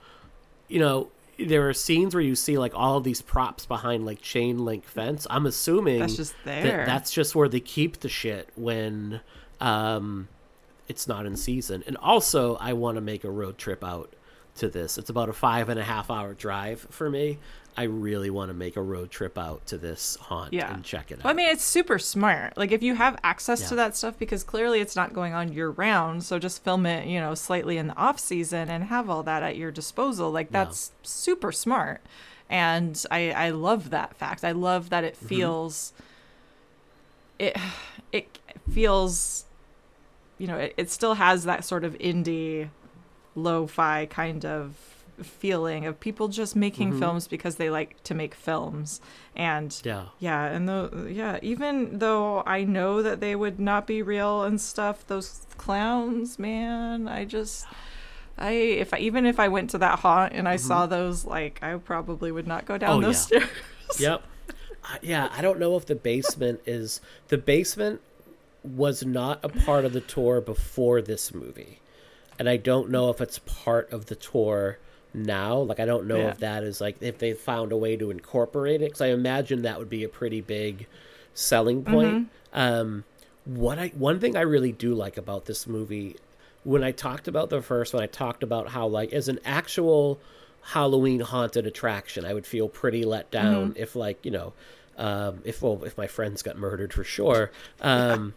[0.67, 1.07] you know
[1.39, 4.83] there are scenes where you see like all of these props behind like chain link
[4.85, 6.85] fence i'm assuming That's just that there.
[6.85, 9.21] that's just where they keep the shit when
[9.61, 10.27] um
[10.87, 14.13] it's not in season and also i want to make a road trip out
[14.55, 17.37] to this it's about a five and a half hour drive for me
[17.77, 20.73] i really want to make a road trip out to this haunt Yeah.
[20.73, 22.55] and check it out Well, I mean, it's super smart.
[22.57, 25.69] Like, if you have access to that stuff, because clearly it's not going on year
[25.71, 29.23] round, so just film it, you know, slightly in the off season and have all
[29.23, 30.31] that at your disposal.
[30.31, 30.63] Like, Yeah.
[30.63, 31.99] that's super smart.
[32.49, 34.45] And I, I love that fact.
[34.45, 35.27] I love that it mm-hmm.
[35.27, 35.91] feels,
[37.39, 37.57] it,
[38.13, 38.39] it
[38.71, 39.43] feels,
[40.37, 42.69] you know, it, it still has that sort of indie,
[43.35, 44.75] lo-fi kind of
[45.21, 48.99] feeling of people just making films because they like to make films
[49.33, 54.01] and yeah yeah, and the yeah, even though I know that they would not be
[54.01, 57.65] real and stuff, those clowns, man, I just
[58.37, 61.59] I if I even if I went to that haunt and I saw those, like
[61.63, 63.03] I probably would not go down Mm-hmm.
[63.03, 63.39] Oh, those yeah.
[63.39, 63.49] stairs.
[63.99, 64.23] yep.
[64.83, 68.01] I- Yeah, I don't know if the basement is the basement
[68.63, 71.79] was not a part of the tour before this movie.
[72.37, 74.77] And I don't know if it's part of the tour
[75.13, 75.57] now.
[75.57, 76.29] Like I don't know Yeah.
[76.31, 79.61] if that is like if they found a way to incorporate it cuz I imagine
[79.61, 80.87] that would be a pretty big
[81.33, 82.29] selling point.
[82.53, 83.03] Um
[83.45, 86.17] what I one thing I really do like about this movie
[86.63, 90.19] when I talked about the first one I talked about how like as an actual
[90.63, 94.51] Halloween haunted attraction I would feel pretty let down if like you know
[94.97, 98.33] um if well if my friends got murdered for sure um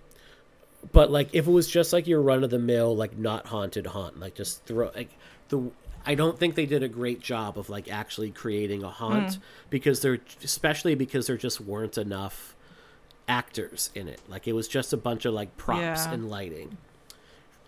[0.92, 3.86] but like if it was just like your run of the mill like not haunted
[3.86, 5.10] haunt like just throw like
[5.48, 5.70] the
[6.06, 9.40] I don't think they did a great job of like actually creating a haunt mm.
[9.68, 12.56] because there especially because there just weren't enough
[13.28, 14.20] actors in it.
[14.26, 16.12] Like it was just a bunch of like props Yeah.
[16.14, 16.78] and lighting.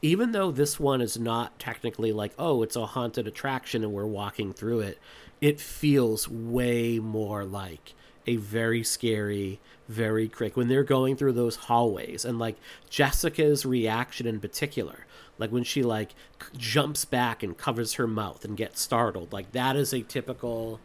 [0.00, 4.06] Even though this one is not technically like oh it's a haunted attraction and we're
[4.06, 4.98] walking through it
[5.40, 7.94] it feels way more like
[8.26, 9.60] a very scary
[9.90, 12.56] very quick when they're going through those hallways and like
[12.88, 15.04] jessica's reaction in particular
[15.38, 16.10] like when she like
[16.56, 20.78] jumps back and covers her mouth and gets startled like that is a typical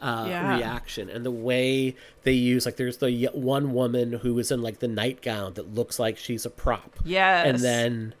[0.00, 0.56] uh, Yeah.
[0.56, 4.78] reaction and the way they use like there's the one woman who is in like
[4.78, 7.46] the nightgown that looks like she's a prop Yes.
[7.46, 8.14] and then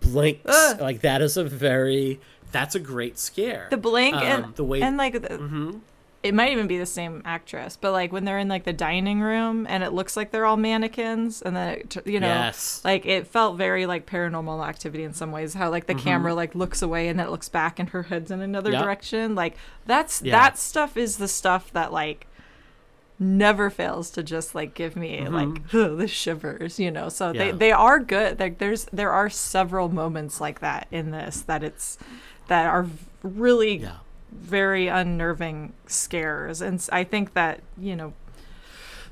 [0.00, 0.42] blinks.
[0.44, 0.80] Ugh.
[0.80, 2.20] Like that is a very
[2.52, 3.66] that's a great scare.
[3.70, 5.78] The blink Um, and the way and like the,
[6.26, 9.20] it might even be the same actress, but like when they're in like the dining
[9.20, 12.80] room and it looks like they're all mannequins, and then it, you know, Yes.
[12.84, 15.54] like it felt very like paranormal activity in some ways.
[15.54, 18.30] How like the camera like looks away and then it looks back and her head's
[18.30, 18.82] in another Yep.
[18.82, 19.34] direction.
[19.34, 19.56] Like
[19.86, 20.32] that's Yeah.
[20.38, 22.26] that stuff is the stuff that like
[23.18, 27.58] never fails to just like give me like the shivers you know so they Mm-hmm.
[27.58, 31.96] They are good like there's there are several moments like that in this that it's
[32.48, 32.86] that are
[33.22, 33.96] really yeah.
[34.36, 38.12] Very unnerving scares and I think that you know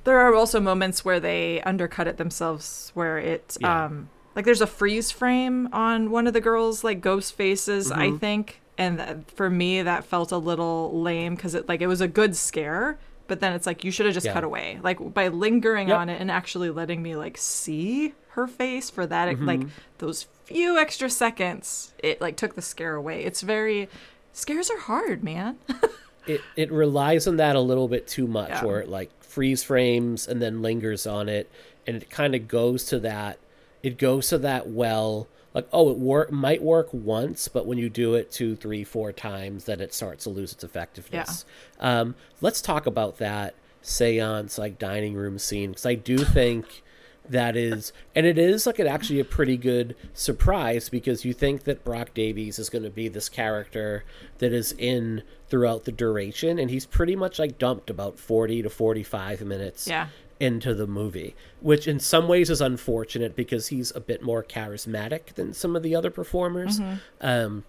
[0.05, 3.85] there are also moments where they undercut it themselves where it Yeah.
[3.87, 8.09] um like there's a freeze frame on one of the girls like ghost faces i
[8.09, 8.17] Mm-hmm.
[8.19, 12.01] think and that, for me that felt a little lame because it like it was
[12.01, 14.33] a good scare but then it's like you should have just Yeah.
[14.35, 15.99] cut away like by lingering Yep.
[15.99, 19.47] on it and actually letting me like see her face for that Mm-hmm.
[19.47, 19.61] like
[19.99, 23.89] those few extra seconds it like took the scare away it's very
[24.35, 25.57] scares are hard man.
[26.27, 28.65] It it relies on that a little bit too much Yeah.
[28.65, 31.51] where it like freeze frames and then lingers on it
[31.87, 33.37] and it kind of goes to that
[33.83, 37.91] it goes to that well like oh it work might work once but when you
[37.91, 41.45] do it two three four times then it starts to lose its effectiveness.
[41.79, 46.83] Um let's talk about that seance like dining room scene because i do think
[47.29, 51.65] that is and it is like an actually a pretty good surprise because you think
[51.65, 54.05] that brock davies is going to be this character
[54.39, 58.69] that is in throughout the duration and he's pretty much like dumped about 40 to
[58.69, 60.09] 45 minutes Yeah.
[60.39, 65.35] into the movie which in some ways is unfortunate because he's a bit more charismatic
[65.35, 66.79] than some of the other performers
[67.23, 67.65] um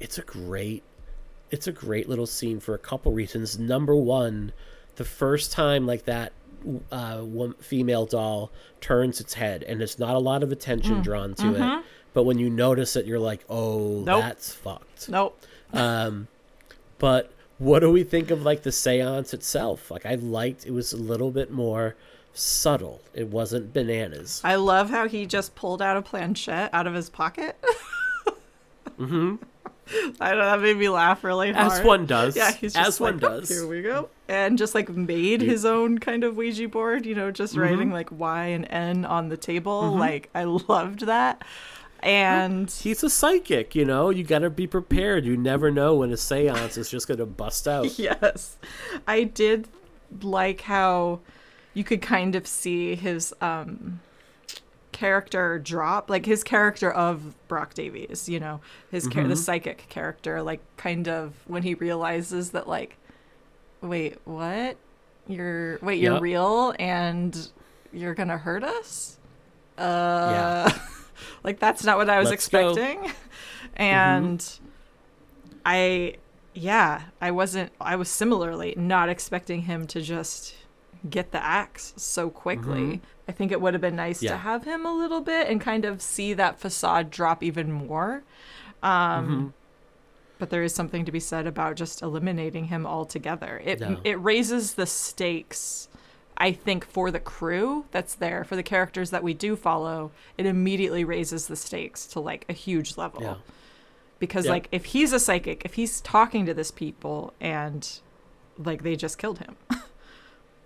[0.00, 0.82] it's a great
[1.50, 3.58] it's a great little scene for a couple reasons.
[3.58, 4.52] Number one,
[4.96, 6.32] the first time like that
[6.90, 8.50] uh, one female doll
[8.80, 11.84] turns its head, and it's not a lot of attention drawn to it,
[12.14, 14.22] but when you notice it, you're like, "Oh, Nope.
[14.22, 15.40] that's fucked." nope
[16.98, 19.90] But what do we think of like the séance itself?
[19.90, 21.96] Like, I liked it was a little bit more
[22.32, 23.00] subtle.
[23.14, 24.40] It wasn't bananas.
[24.44, 27.56] I love how he just pulled out a planchette out of his pocket.
[28.98, 29.36] mm-hmm.
[30.20, 31.72] I don't know, that made me laugh really hard.
[31.72, 32.36] As one does.
[32.36, 33.48] Yeah, he's just as like, one "Oh, does.
[33.48, 34.08] Here we go.
[34.28, 37.62] And just like made his own kind of Ouija board, you know, just Mm-hmm.
[37.62, 39.92] writing like Y and N on the table.
[39.96, 41.42] Like I loved that.
[42.00, 44.10] And He's a psychic, you know.
[44.10, 45.24] You got to be prepared.
[45.24, 47.98] You never know when a séance is just going to bust out.
[47.98, 48.56] yes,
[49.06, 49.66] I did
[50.22, 51.20] like how
[51.74, 54.00] you could kind of see his um
[54.98, 59.28] character drop like his character of Brock Davies you know his char- Mm-hmm.
[59.30, 62.96] the psychic character like kind of when he realizes that like
[63.80, 64.76] wait what
[65.28, 67.50] you're wait you're real and
[67.92, 69.18] you're gonna hurt us
[69.78, 70.78] uh yeah.
[71.44, 72.70] like that's not what I was Let's go.
[72.70, 73.12] expecting
[73.76, 74.44] and
[75.64, 76.14] I
[76.54, 80.56] yeah, I wasn't I was similarly not expecting him to just
[81.08, 83.00] get the axe so quickly.
[83.28, 84.30] I think it would have been nice Yeah.
[84.32, 88.22] to have him a little bit and kind of see that facade drop even more.
[88.82, 89.52] Um
[90.38, 93.60] but there is something to be said about just eliminating him altogether.
[93.64, 94.00] It No.
[94.04, 95.88] it raises the stakes
[96.40, 100.46] I think for the crew that's there, for the characters that we do follow, it
[100.46, 103.34] immediately raises the stakes to like a huge level Yeah.
[104.20, 104.50] because Yep.
[104.52, 107.86] like if he's a psychic if he's talking to this people and
[108.56, 109.56] like they just killed him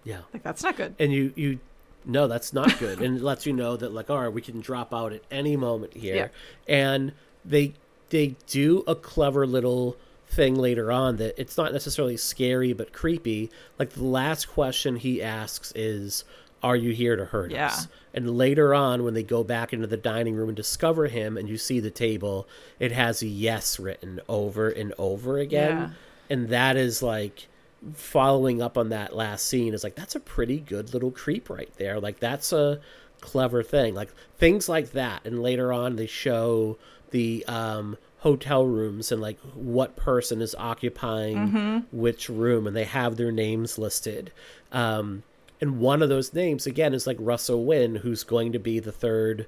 [0.05, 0.21] Yeah.
[0.35, 1.59] like that's not good And you you
[2.05, 3.01] no, that's not good.
[3.01, 5.57] and it lets you know that like, all right, we can drop out at any
[5.57, 6.17] moment here.
[6.17, 6.29] Yeah.
[6.75, 7.13] And
[7.45, 7.75] they
[8.11, 9.97] they do a clever little
[10.29, 13.51] thing later on that it's not necessarily scary but creepy.
[13.79, 16.25] Like the last question he asks is,
[16.63, 17.67] "Are you here to hurt Yeah.
[17.67, 21.37] us?" And later on, when they go back into the dining room and discover him,
[21.39, 22.47] and you see the table,
[22.79, 25.79] it has a yes written over and over again.
[25.79, 25.91] Yeah.
[26.29, 27.49] And that is like
[27.95, 31.73] following up on that last scene is like that's a pretty good little creep right
[31.77, 32.01] there.
[32.01, 32.81] Like that's a
[33.21, 33.95] clever thing.
[33.95, 35.25] Like things like that.
[35.25, 36.79] And later on they show
[37.11, 43.17] the um hotel rooms and like what person is occupying which room and they have
[43.17, 44.33] their names listed.
[44.71, 45.23] Um
[45.61, 48.93] and one of those names again is like Russell Wynn who's going to be the
[48.93, 49.47] third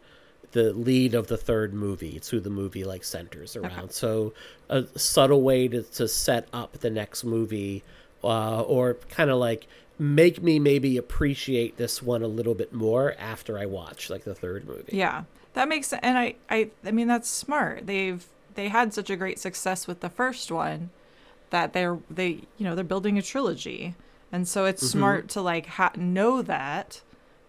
[0.53, 2.11] the lead of the third movie.
[2.11, 3.91] It's who the movie like centers around.
[3.91, 4.33] So
[4.69, 7.83] a subtle way to, to set up the next movie,
[8.25, 9.67] uh, or kind of like
[9.99, 14.35] make me maybe appreciate this one a little bit more after I watch like the
[14.35, 14.97] third movie.
[14.97, 17.87] yeah that makes sense and I, I i mean that's smart.
[17.87, 18.25] They've
[18.57, 20.91] they had such a great success with the first one
[21.51, 23.95] that they're they you know they're building a trilogy.
[24.33, 27.03] And so it's smart to like ha- know that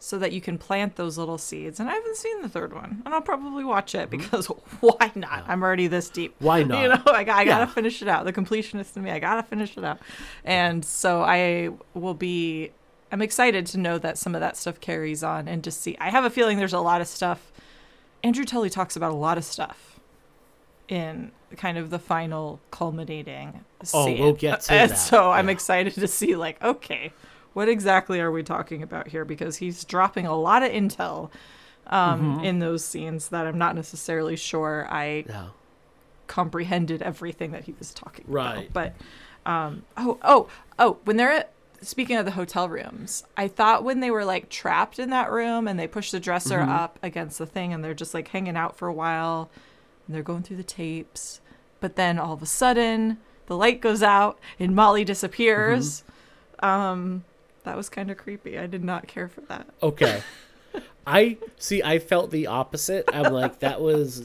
[0.06, 1.80] so that you can plant those little seeds.
[1.80, 4.22] And I haven't seen the third one, and I'll probably watch it mm-hmm.
[4.22, 4.45] because
[4.80, 5.45] why not?
[5.47, 6.36] I'm already this deep.
[6.38, 6.80] Why not?
[6.80, 7.74] You know, I, got- I gotta Yeah.
[7.74, 8.24] finish it out.
[8.24, 9.97] The completionist in me, I gotta finish it out.
[10.43, 12.72] And so I will be.
[13.12, 15.97] I'm excited to know that some of that stuff carries on and to see.
[15.99, 17.51] I have a feeling there's a lot of stuff.
[18.24, 19.99] Andrew Tully talks about a lot of stuff
[20.88, 25.53] in kind of the final culminating Oh, we'll get to and that, so I'm yeah.
[25.53, 27.12] excited to see like okay
[27.56, 31.32] what exactly are we talking about here because he's dropping a lot of intel
[31.88, 32.45] um, Mm-hmm.
[32.45, 35.47] in those scenes that i'm not necessarily sure i Yeah.
[36.28, 38.70] comprehended everything that he was talking Right.
[38.70, 38.93] about but
[39.51, 40.47] um, oh oh
[40.80, 41.51] oh when they're at
[41.82, 45.68] speaking of the hotel rooms i thought when they were like trapped in that room
[45.68, 46.70] and they push the dresser Mm-hmm.
[46.72, 49.49] up against the thing and they're just like hanging out for a while
[50.08, 51.41] and they're going through the tapes
[51.80, 56.03] but then all of a sudden the light goes out and molly disappears
[56.64, 56.66] Mm-hmm.
[56.66, 57.24] um
[57.66, 60.22] that was kind of creepy i did not care for that Okay.
[61.07, 61.84] I see.
[61.84, 63.05] I felt the opposite.
[63.13, 64.24] I'm like that was.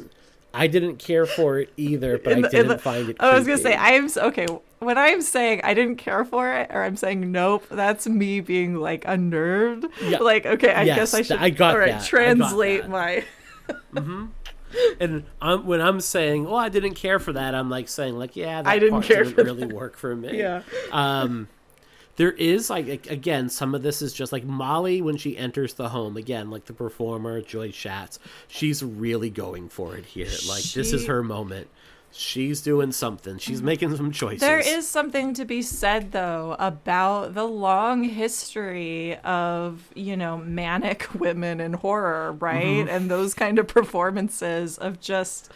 [0.55, 3.16] I didn't care for it either, but I the- in didn't the- find it.
[3.20, 3.74] I was gonna say.
[3.74, 4.47] I am okay.
[4.78, 8.76] When I'm saying I didn't care for it, or I'm saying nope, that's me being
[8.76, 9.84] like unnerved.
[10.03, 10.18] Yeah.
[10.20, 11.36] Like okay, I Yes, guess I should.
[11.36, 12.03] I got all right, that.
[12.03, 12.91] I translate that.
[12.91, 13.24] my.
[15.01, 18.36] And I'm, when I'm saying, "Oh, I didn't care for that," I'm like saying, "Like,
[18.36, 20.62] yeah, that I didn't care didn't really work for me." Yeah.
[20.93, 21.49] Um,
[22.21, 25.89] there is like again, some of this is just like Molly when she enters the
[25.89, 28.18] home again, like the performer Joy Schatz.
[28.47, 30.29] She's really going for it here.
[30.47, 31.68] Like this is her moment.
[32.12, 33.39] She's doing something.
[33.39, 34.41] She's making some choices.
[34.41, 41.09] There is something to be said though about the long history of you know manic
[41.14, 42.85] women in horror, right?
[42.85, 42.89] Mm-hmm.
[42.91, 45.51] And those kind of performances of just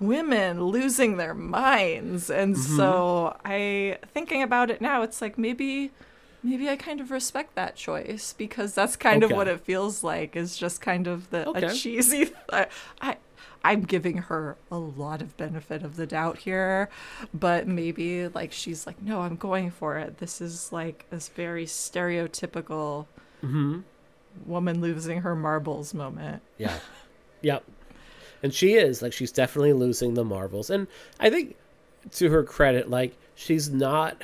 [0.00, 2.76] women losing their minds and Mm-hmm.
[2.76, 5.90] so i thinking about it now it's like maybe
[6.42, 10.36] maybe i kind of respect that choice because that's kind of what it feels like
[10.36, 11.74] is just kind of the a Okay.
[11.74, 12.66] cheesy I,
[13.00, 13.16] I
[13.64, 16.88] i'm giving her a lot of benefit of the doubt here
[17.32, 21.64] but maybe like she's like no i'm going for it this is like this very
[21.66, 23.06] stereotypical
[23.44, 23.80] Mm-hmm.
[24.46, 26.78] woman losing her marbles moment Yeah.
[27.42, 27.64] Yep.
[28.42, 30.70] And she is like she's definitely losing the marbles.
[30.70, 30.86] And
[31.18, 31.56] I think
[32.12, 34.22] to her credit, like she's not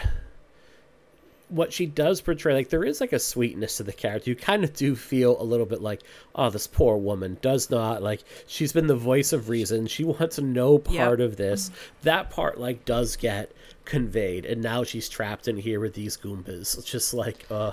[1.53, 4.31] what she does portray like there is like a sweetness to the character.
[4.31, 6.01] You kind of do feel a little bit like,
[6.35, 9.87] oh, this poor woman does not like she's been the voice of reason.
[9.87, 11.71] She wants no part of this.
[12.03, 13.53] That part like does get
[13.85, 16.79] conveyed and now she's trapped in here with these goombas.
[16.79, 17.73] It's just like uh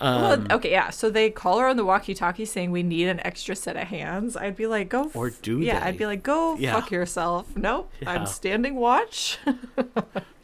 [0.00, 0.90] Well, okay, yeah.
[0.90, 4.36] So they call her on the walkie-talkie saying we need an extra set of hands.
[4.36, 5.04] I'd be like, go.
[5.06, 5.86] f- Or do Yeah, they?
[5.86, 6.72] I'd be like, go Yeah.
[6.74, 7.56] fuck yourself.
[7.56, 8.10] Nope, Yeah.
[8.10, 9.38] I'm standing watch.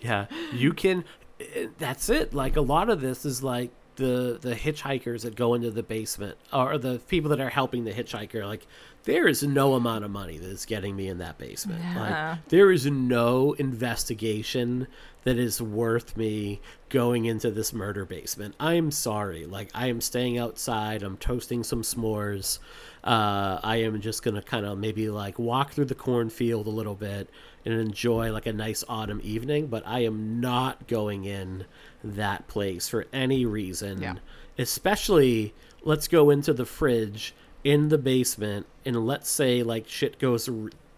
[0.01, 1.05] Yeah, you can.
[1.41, 2.35] eh, That's it.
[2.35, 6.37] Like a lot of this is like the the hitchhikers that go into the basement,
[6.53, 8.45] or the people that are helping the hitchhiker.
[8.45, 8.67] Like
[9.05, 11.81] there is no amount of money that is getting me in that basement.
[11.83, 12.31] Yeah.
[12.33, 14.89] Like there is no investigation
[15.25, 16.61] that is worth me
[16.91, 18.55] going into this murder basement.
[18.61, 19.47] I'm sorry.
[19.47, 21.03] Like I am staying outside.
[21.03, 22.59] I'm toasting some s'mores.
[23.03, 26.95] Uh, I am just gonna kind of maybe like walk through the cornfield a little
[26.95, 27.29] bit
[27.65, 29.67] and enjoy like a nice autumn evening.
[29.67, 31.65] But I am not going in
[32.03, 34.03] that place for any reason.
[34.03, 34.15] Yeah.
[34.59, 40.49] Especially, let's go into the fridge in the basement and let's say like shit goes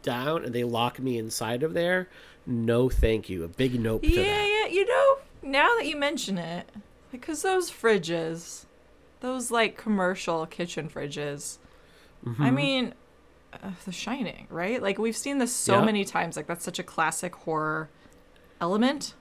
[0.02, 2.08] down and they lock me inside of there.
[2.46, 3.42] No, thank you.
[3.44, 4.66] A big nope to yeah, that.
[4.68, 4.72] yeah.
[4.72, 6.70] You know, now that you mention it,
[7.10, 8.66] because those fridges,
[9.20, 11.58] those like commercial kitchen fridges.
[12.24, 12.42] Mm-hmm.
[12.42, 12.94] I mean,
[13.52, 14.80] uh, The Shining, right?
[14.82, 15.84] Like we've seen this so Yeah.
[15.84, 16.36] many times.
[16.36, 17.88] Like that's such a classic horror
[18.60, 19.14] element,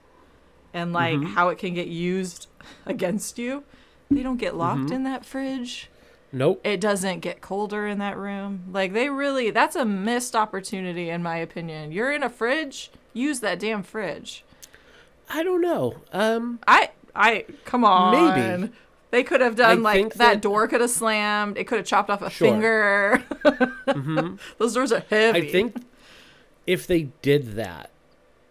[0.72, 1.34] and like Mm-hmm.
[1.34, 2.48] how it can get used
[2.86, 3.64] against you.
[4.10, 4.92] They don't get locked Mm-hmm.
[4.92, 5.90] in that fridge.
[6.32, 6.60] Nope.
[6.64, 8.64] It doesn't get colder in that room.
[8.72, 11.92] Like they really, that's a missed opportunity in my opinion.
[11.92, 14.44] You're in a fridge, use that damn fridge.
[15.28, 15.96] I don't know.
[16.12, 18.58] Um, I, I, come on.
[18.58, 18.72] Maybe.
[19.10, 21.56] They could have done I like that, that- door could have slammed.
[21.56, 22.48] It could have chopped off a Sure.
[22.50, 23.24] finger.
[24.58, 25.48] Those doors are heavy.
[25.48, 25.76] I think
[26.66, 27.90] if they did that,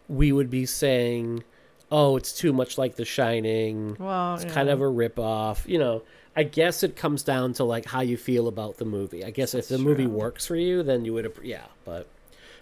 [0.08, 1.44] we would be saying,
[1.92, 3.98] "Oh, it's too much like The Shining.
[4.00, 4.52] Well, it's yeah.
[4.52, 6.04] kind of a rip-off." You know,
[6.36, 9.24] I guess it comes down to like how you feel about the movie.
[9.26, 11.66] I guess if the movie works for you, then you would, yeah.
[11.84, 12.08] But,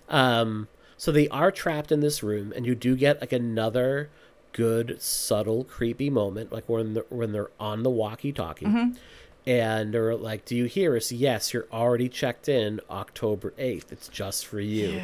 [0.10, 4.10] um, so they are trapped in this room, and you do get like another
[4.52, 8.66] good, subtle, creepy moment, like when they're, when they're on the walkie-talkie.
[8.66, 8.98] Mm-hmm.
[9.46, 11.12] And they're like, "Do you hear us?
[11.12, 13.92] Yes, you're already checked in October eighth.
[13.92, 15.02] It's just for you."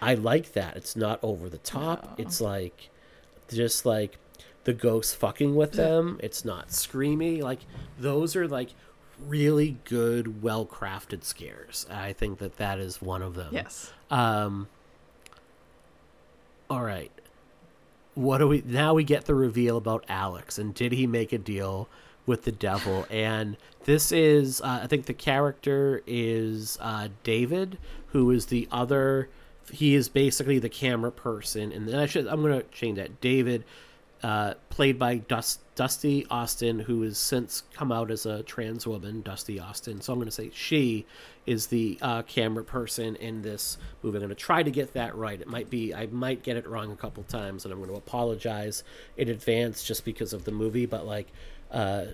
[0.00, 0.76] I like that.
[0.76, 2.18] It's not over the top.
[2.18, 2.88] It's like
[3.52, 4.16] just like
[4.64, 6.18] the ghost fucking with them.
[6.22, 7.42] It's not screamy.
[7.42, 7.60] Like
[7.98, 8.70] those are like
[9.20, 11.86] really good, well crafted scares.
[11.90, 13.50] I think that that is one of them.
[13.52, 13.92] Yes.
[14.10, 14.68] Um.
[16.72, 17.12] All right.
[18.14, 18.94] What do we now?
[18.94, 21.86] We get the reveal about Alex, and did he make a deal
[22.24, 23.04] with the devil?
[23.10, 29.28] And this is, uh, I think, the character is uh, David, who is the other.
[29.70, 32.26] He is basically the camera person, and then I should.
[32.26, 33.20] I'm gonna change that.
[33.20, 33.64] David,
[34.22, 39.22] uh, played by Dust, Dusty Austin, who has since come out as a trans woman,
[39.22, 40.02] Dusty Austin.
[40.02, 41.06] So I'm going to say she
[41.46, 44.18] is the uh, camera person in this movie.
[44.18, 45.40] I'm going to try to get that right.
[45.40, 47.96] It might be, I might get it wrong a couple times, and I'm going to
[47.96, 48.84] apologize
[49.16, 50.84] in advance just because of the movie.
[50.84, 51.28] But like,
[51.70, 52.06] uh,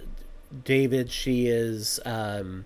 [0.65, 2.65] David, she is um,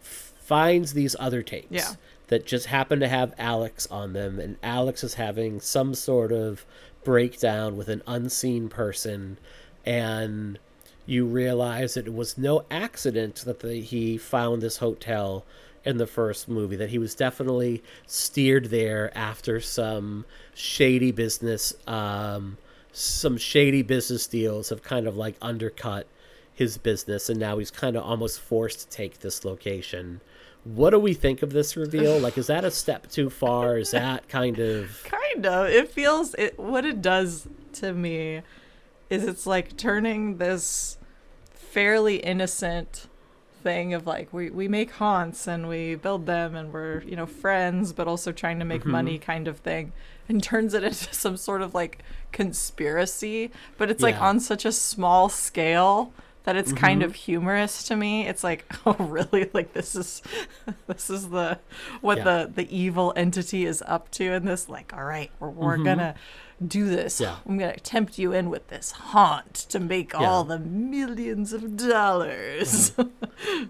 [0.00, 1.68] finds these other tapes.
[1.70, 1.92] Yeah.
[2.28, 6.66] That just happen to have Alex on them, and Alex is having some sort of
[7.04, 9.38] breakdown with an unseen person
[9.86, 10.58] and
[11.06, 15.44] you realize that it was no accident that the, he found this hotel
[15.84, 22.58] in the first movie that he was definitely steered there after some shady business um,
[22.92, 26.06] some shady business deals have kind of like undercut
[26.52, 30.20] his business and now he's kind of almost forced to take this location.
[30.64, 32.18] What do we think of this reveal?
[32.26, 33.76] Like is that a step too far?
[33.76, 35.68] Is that kind of kind of.
[35.68, 38.40] It feels it what it does to me
[39.10, 40.98] is it's like turning this
[41.52, 43.06] fairly innocent
[43.62, 47.26] thing of like we, we make haunts and we build them and we're you know
[47.26, 48.90] friends but also trying to make Mm-hmm.
[48.92, 49.92] money kind of thing
[50.28, 51.98] and turns it into some sort of like
[52.32, 56.12] conspiracy but it's like on such a small scale
[56.46, 57.10] that it's kind Mm-hmm.
[57.10, 60.22] of humorous to me it's like oh really like this is
[60.86, 61.58] this is the
[62.00, 62.24] what Yeah.
[62.24, 66.14] the the evil entity is up to in this like all right we're, we're gonna
[66.66, 67.24] do this Mm-hmm.
[67.24, 67.36] Yeah.
[67.46, 70.20] i'm gonna tempt you in with this haunt to make Yeah.
[70.30, 72.92] all the millions of dollars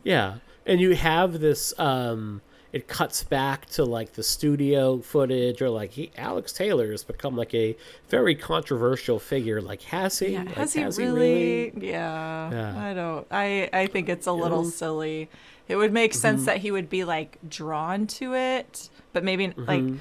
[0.05, 1.75] Yeah, and you have this.
[1.79, 2.43] um
[2.77, 7.35] It cuts back to like the studio footage, or like he, Alex Taylor has become
[7.37, 7.75] like a
[8.11, 9.63] very controversial figure.
[9.63, 10.33] Like, has he?
[10.35, 12.89] yeah Like, has he really, Yeah, Yeah.
[12.89, 15.29] i don't i i think it's a little silly
[15.69, 16.47] it would make sense Mm-hmm.
[16.47, 19.65] that he would be like drawn to it but maybe Mm-hmm.
[19.65, 20.01] like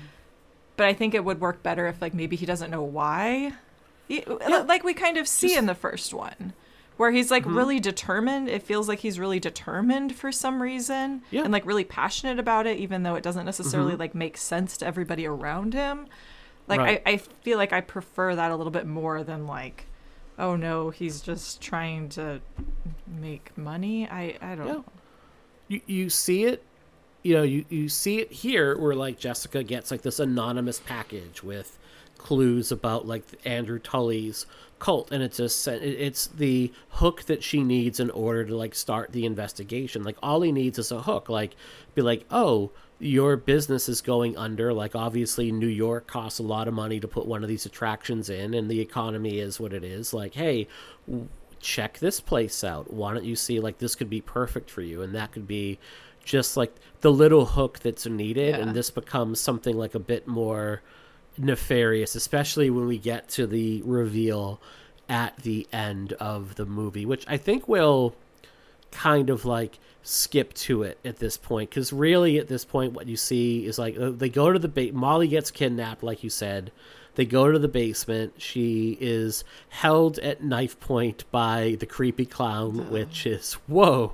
[0.78, 3.54] but i think it would work better if like maybe he doesn't know why
[4.10, 6.54] He- like we kind of see in the first one
[6.98, 7.58] where he's like Mm-hmm.
[7.58, 11.44] really determined it feels like he's really determined for some reason Yeah.
[11.44, 14.00] and like really passionate about it even though it doesn't necessarily Mm-hmm.
[14.02, 16.08] like make sense to everybody around him
[16.68, 17.02] like Right.
[17.06, 19.86] I, I feel like i prefer that a little bit more than like
[20.40, 22.42] oh no he's just trying to
[23.08, 24.74] make money i i don't Yeah.
[24.74, 24.86] know
[25.68, 26.64] you you see it
[27.24, 31.42] you know you, you see it here where like jessica gets like this anonymous package
[31.44, 31.78] with
[32.26, 34.46] clues about like andrew tully's
[34.80, 39.12] cult and it's just it's the hook that she needs in order to like start
[39.12, 41.56] the investigation like all he needs is a hook like
[41.94, 46.68] be like oh your business is going under like obviously new york costs a lot
[46.68, 49.84] of money to put one of these attractions in and the economy is what it
[49.84, 50.68] is like hey
[51.66, 52.94] check this place out.
[52.94, 55.02] Why don't you see like this could be perfect for you?
[55.02, 55.80] And that could be
[56.24, 58.56] just like the little hook that's needed.
[58.56, 58.62] Yeah.
[58.62, 60.82] And this becomes something like a bit more
[61.38, 64.60] nefarious, especially when we get to the reveal
[65.08, 68.16] at the end of the movie, which I think will
[68.92, 73.08] kind of like skip to it at this point because really at this point what
[73.08, 76.30] you see is like uh, they go to the ba- molly gets kidnapped like you
[76.30, 76.72] said.
[77.16, 78.34] They go to the basement.
[78.38, 84.14] She is held at knife point by the creepy clown which is whoa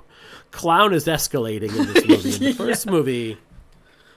[0.50, 2.34] clown is escalating in this movie.
[2.34, 3.38] In the first movie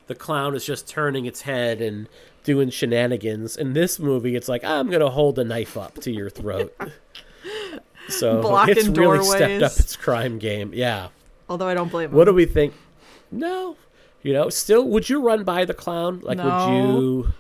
[0.08, 2.08] the clown is just turning its head and
[2.46, 6.30] doing shenanigans in this movie it's like i'm gonna hold a knife up to your
[6.30, 6.74] throat
[8.08, 11.08] so Blocking it's really stepped up its crime game yeah
[11.50, 12.74] although i don't blame him what do we think?
[13.32, 13.76] No,
[14.22, 16.22] you know, still, would you run by the clown?
[16.22, 17.34] Like, would you?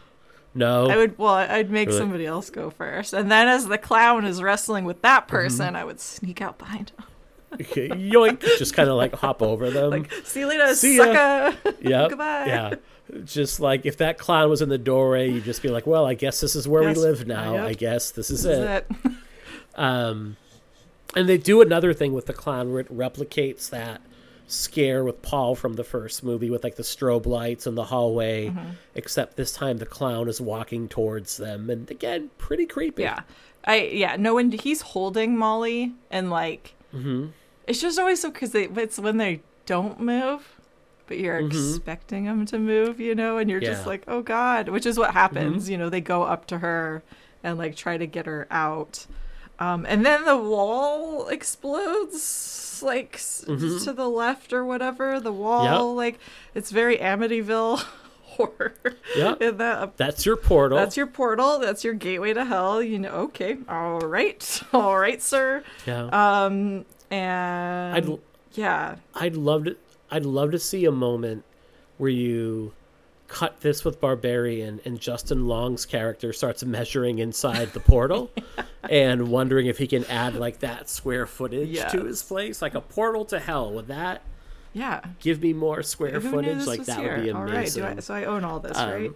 [0.53, 0.89] No.
[0.89, 1.99] I would well, I'd make Really?
[1.99, 5.35] somebody else go first, and then as the clown is wrestling with that Mm-hmm.
[5.35, 7.05] person, I would sneak out behind him.
[7.59, 8.41] Yoink!
[8.57, 9.89] Just kind of like hop over them.
[9.91, 11.57] Like, see you later, See sucker.
[11.81, 12.09] yep.
[12.09, 12.45] goodbye.
[12.47, 12.73] Yeah.
[13.23, 16.15] Just like if that clown was in the doorway, you'd just be like, "Well, I
[16.15, 16.97] guess this is where Yes.
[16.97, 17.53] we live now.
[17.53, 17.65] Yep.
[17.65, 19.11] I guess this is This is it." it.
[19.75, 20.37] Um,
[21.15, 24.01] and they do another thing with the clown where it replicates that
[24.47, 28.47] scare with Paul from the first movie with like the strobe lights in the hallway,
[28.49, 28.69] Mm-hmm.
[28.95, 33.03] except this time the clown is walking towards them, and again, pretty creepy.
[33.03, 33.21] Yeah,
[33.65, 34.15] I yeah.
[34.17, 37.27] No, when he's holding Molly and like, Mm-hmm.
[37.67, 40.51] It's just always so because it's when they don't move.
[41.07, 43.89] But you're expecting them to move, you know, and you're just Mm-hmm.
[43.89, 43.97] Yeah.
[43.97, 44.09] Mm-hmm.
[44.09, 45.87] like, "Oh God!" Which is what happens, you know.
[45.89, 47.03] They go up to her
[47.43, 49.05] and like try to get her out,
[49.59, 55.65] um, and then the wall explodes like s to the left or whatever, the wall.
[55.65, 55.73] Mm-hmm.
[55.89, 55.95] Yep.
[55.95, 56.19] Like
[56.55, 57.83] it's very Amityville
[58.23, 58.73] horror.
[59.39, 60.77] In that That's your portal.
[60.77, 61.59] that's your portal.
[61.59, 62.81] That's your gateway to hell.
[62.81, 63.11] You know.
[63.29, 63.57] Okay.
[63.69, 64.61] All right.
[64.73, 65.63] All right, sir.
[65.85, 66.05] yeah.
[66.45, 66.85] Um.
[67.11, 68.19] And I'd
[68.53, 68.95] yeah.
[69.13, 69.75] I'd love to
[70.11, 71.43] I'd love to see a moment
[71.97, 72.73] where you
[73.27, 78.29] cut this with Barbarian and Justin Long's character starts measuring inside the portal
[78.89, 82.81] and wondering if he can add like that square footage to his place, like a
[82.81, 83.71] portal to hell.
[83.73, 84.21] Would that
[84.73, 85.01] Yeah.
[85.19, 86.67] give me more square Who footage?
[86.67, 87.15] Like that here?
[87.15, 87.49] would be All right.
[87.55, 87.83] amazing.
[87.83, 89.11] Do I, so I own all this, Um, right?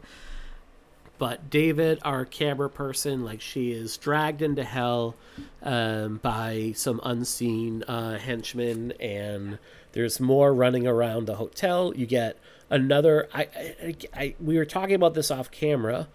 [1.20, 5.16] But David, our camera person, like she is dragged into hell
[5.62, 9.60] um, by some unseen uh, henchmen, and
[9.92, 11.94] there's more running around the hotel.
[11.96, 12.38] You get
[12.70, 13.30] another.
[13.34, 13.42] I,
[13.84, 16.08] I, I we were talking about this off camera.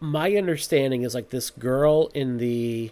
[0.00, 2.90] My understanding is like this girl in the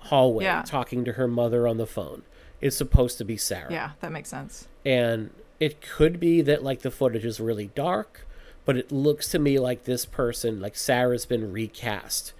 [0.00, 0.62] hallway Yeah.
[0.62, 2.22] talking to her mother on the phone
[2.60, 4.68] is supposed to be Sarah Yeah, that makes sense.
[4.84, 5.30] and
[5.60, 8.24] it could be that like the footage is really dark
[8.68, 12.34] but it looks to me like this person like sarah's been recast.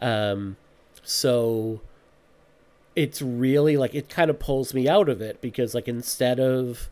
[0.00, 0.56] Um
[1.02, 1.82] so
[2.96, 6.88] it's really like it kind of pulls me out of it because like instead of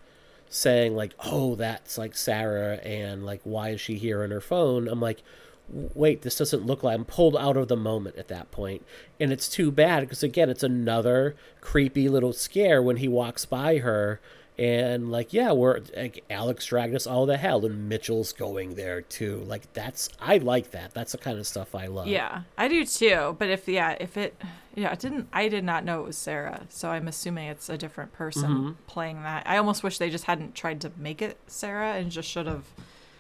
[0.51, 4.86] saying like oh that's like sarah and like why is she here on her phone?
[4.86, 5.22] I'm like
[5.70, 8.84] wait this doesn't look like i'm pulled out of the moment at that point.
[9.18, 13.78] And it's too bad because again it's another creepy little scare when he walks by
[13.78, 14.20] her
[14.59, 19.00] and like yeah we're like alex dragged us all to hell and mitchell's going there
[19.00, 22.68] too like that's i like that that's the kind of stuff i love Yeah, I
[22.68, 23.34] do too.
[23.38, 24.34] But if yeah, if it
[24.74, 25.28] yeah, it didn't.
[25.32, 28.70] I did not know it was Sarah, so I'm assuming it's a different person Mm-hmm.
[28.86, 29.42] playing that.
[29.46, 32.64] I almost wish they just hadn't tried to make it Sarah and just should have.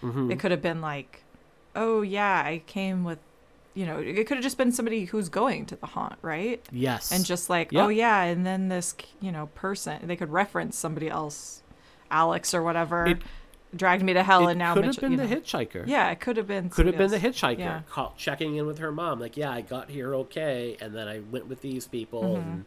[0.02, 0.30] Mm-hmm.
[0.32, 1.22] It could have been like,
[1.76, 3.18] oh yeah, I came with,
[3.74, 6.62] you know, it could have just been somebody who's going to the haunt, right?
[6.70, 7.84] yes And just like, Yeah.
[7.84, 11.62] oh yeah, and then this you know person, they could reference somebody else,
[12.10, 13.22] Alex or whatever, It-
[13.74, 15.36] dragged me to hell, and now could have been the know.
[15.36, 16.68] hitchhiker Yeah, it could have been.
[16.68, 17.80] could have been the hitchhiker Yeah.
[17.88, 21.20] call, checking in with her mom like yeah i got here okay and then i
[21.20, 22.50] went with these people Mm-hmm.
[22.50, 22.64] and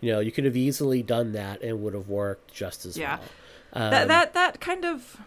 [0.00, 2.96] you know you could have easily done that and it would have worked just as
[2.98, 3.18] Yeah.
[3.74, 5.18] well um, that that that kind of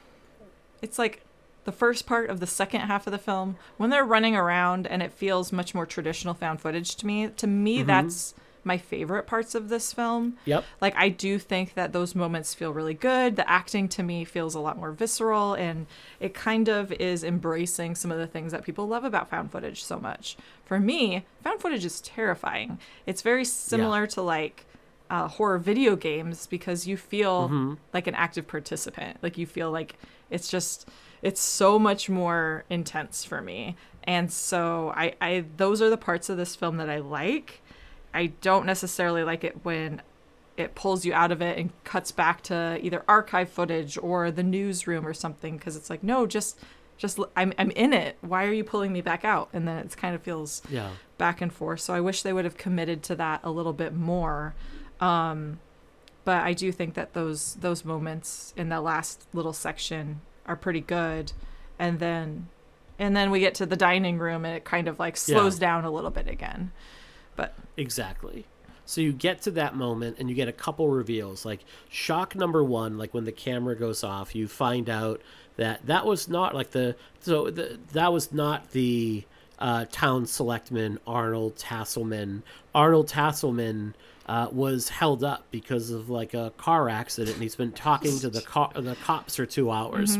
[0.81, 1.23] it's like
[1.65, 5.01] the first part of the second half of the film when they're running around and
[5.01, 7.87] it feels much more traditional found footage to me to me Mm-hmm.
[7.87, 8.33] that's
[8.65, 10.37] my favorite parts of this film.
[10.45, 10.63] Yep.
[10.79, 13.35] Like i do think that those moments feel really good.
[13.35, 15.85] The acting to me feels a lot more visceral and
[16.21, 19.83] it kind of is embracing some of the things that people love about found footage
[19.83, 20.37] so much.
[20.63, 22.79] For me found footage is terrifying.
[23.05, 24.65] It's very similar to like
[25.09, 29.17] uh, horror video games because you feel like an active participant.
[29.21, 29.95] Like you feel like
[30.29, 30.87] it's just
[31.23, 33.75] it's so much more intense for me.
[34.03, 37.61] And so i i those are the parts of this film that i like.
[38.13, 40.03] I don't necessarily like it when
[40.55, 44.43] it pulls you out of it and cuts back to either archive footage or the
[44.43, 46.59] newsroom or something because it's like no just
[46.97, 48.17] just I'm I'm in it.
[48.21, 49.49] Why are you pulling me back out?
[49.51, 50.91] And then it kind of feels yeah.
[51.17, 51.79] back and forth.
[51.79, 54.53] So I wish they would have committed to that a little bit more.
[54.99, 55.59] Um
[56.25, 60.81] but I do think that those those moments in that last little section are pretty
[60.81, 61.31] good
[61.79, 62.47] and then
[62.99, 65.83] and then we get to the dining room and it kind of like slows down
[65.83, 66.71] a little bit again
[67.35, 68.45] but Exactly.
[68.85, 71.45] So you get to that moment and you get a couple reveals.
[71.45, 75.21] Like shock number 1, like when the camera goes off, you find out
[75.55, 79.23] that that was not like the so the, that was not the
[79.59, 82.41] uh, town selectman Arnold Tasselman.
[82.75, 83.93] Arnold Tasselman
[84.27, 88.29] uh, was held up because of like a car accident and he's been talking to
[88.29, 90.17] the co- the cops for 2 hours.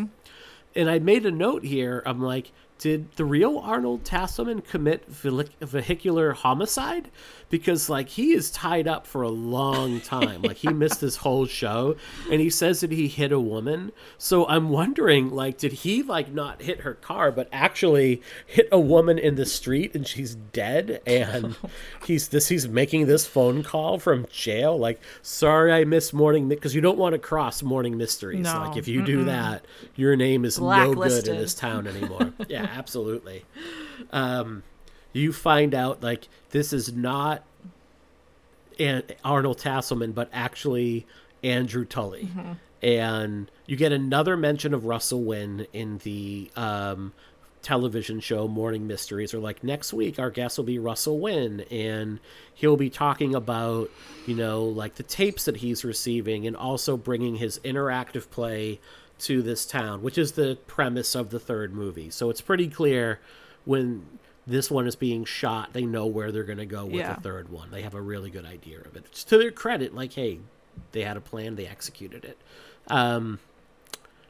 [0.76, 2.02] And I made a note here.
[2.06, 7.10] I'm like, did the real Arnold Tasselman commit vehicular homicide?
[7.54, 10.42] Because like he is tied up for a long time.
[10.42, 11.96] like he missed this whole show,
[12.32, 13.92] and he says that he hit a woman.
[14.18, 18.80] So I'm wondering, like, did he like not hit her car, but actually hit a
[18.80, 21.00] woman in the street and she's dead?
[21.06, 21.56] And
[22.08, 24.76] he's this he's making this phone call from jail.
[24.76, 28.46] Like, sorry, I missed morning because you don't want to cross morning mysteries.
[28.46, 28.64] No.
[28.66, 29.64] Like if you do that,
[29.96, 32.34] your name is no good in this town anymore.
[32.48, 33.46] yeah, absolutely.
[34.12, 34.64] Um,
[35.14, 37.44] you find out like this is not
[38.80, 41.06] An- Arnold Tasselman, but actually
[41.44, 42.30] Andrew Tully,
[42.82, 47.14] and you get another mention of Russell Wynn in the um,
[47.62, 49.34] television show Morning Mysteries.
[49.34, 52.20] Or like next week, our guest will be Russell Wynn, and
[52.54, 53.90] he'll be talking about
[54.26, 58.80] you know like the tapes that he's receiving, and also bringing his interactive play
[59.20, 62.10] to this town, which is the premise of the third movie.
[62.10, 63.20] So it's pretty clear
[63.64, 64.06] when
[64.46, 67.14] this one is being shot, they know where they're going to go with Yeah.
[67.16, 67.72] the third one.
[67.72, 69.06] They have a really good idea of it.
[69.08, 70.40] It's to their credit, like, hey,
[70.92, 72.38] they had a plan, they executed it.
[72.88, 73.40] Um,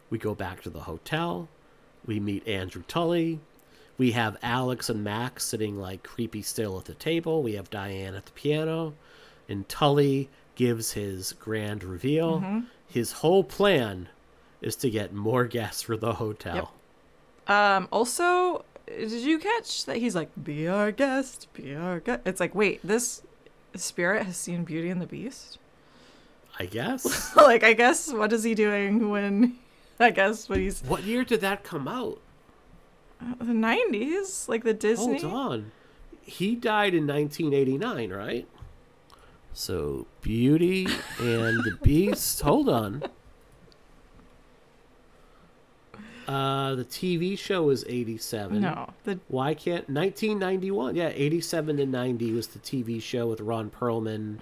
[0.09, 1.47] we go back to the hotel.
[2.05, 3.39] We meet Andrew Tully.
[3.97, 7.41] We have Alex and Max sitting like creepy still at the table.
[7.41, 8.93] We have Diane at the piano.
[9.49, 12.63] And Tully gives his grand reveal.
[12.87, 14.09] His whole plan
[14.61, 16.73] is to get more guests for the hotel.
[17.47, 17.49] Yep.
[17.55, 18.63] Um, also,
[18.97, 22.21] did you catch that he's like, be our guest, be our guest?
[22.25, 23.21] It's like, wait, this
[23.75, 25.57] spirit has seen Beauty and the Beast?
[26.59, 27.35] I guess.
[27.35, 29.57] like, I guess, what is he doing when,
[29.99, 32.19] I guess, when he's what year did that come out?
[33.21, 34.47] Uh, the 90s?
[34.47, 35.21] Like the Disney?
[35.21, 35.71] Hold on.
[36.21, 38.47] He died in 1989, right?
[39.51, 40.87] So, Beauty
[41.19, 42.41] and the Beast.
[42.41, 43.03] Hold on.
[46.27, 48.61] Uh, the TV show was 87.
[48.61, 50.95] No, the Why can't 1991?
[50.95, 54.39] Yeah, 87 to 90 was the TV show with Ron Perlman,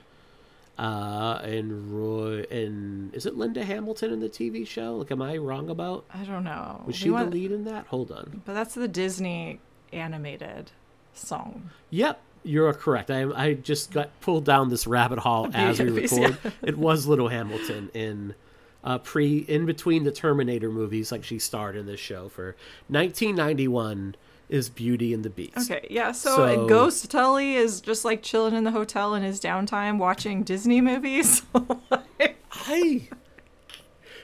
[0.78, 4.98] uh, and Roy and is it Linda Hamilton in the TV show?
[4.98, 6.06] Like, am I wrong about?
[6.14, 6.84] I don't know.
[6.86, 7.88] Was she the lead in that?
[7.88, 8.42] Hold on.
[8.46, 9.60] But that's the Disney
[9.94, 10.72] animated
[11.14, 11.70] song.
[11.90, 13.12] Yep, you're correct.
[13.12, 16.20] I I just got pulled down this rabbit hole as we Beauty and the Beast,
[16.44, 16.54] record.
[16.64, 18.36] It was Linda Hamilton in
[18.84, 22.56] uh, pre in between the Terminator movies, like she starred in this show for
[22.88, 24.16] 1991
[24.50, 25.72] is Beauty and the Beast.
[25.72, 26.12] Okay, yeah.
[26.12, 30.44] So, So- Ghost Tully is just like chilling in the hotel in his downtime watching
[30.44, 31.44] Disney movies.
[32.52, 33.08] I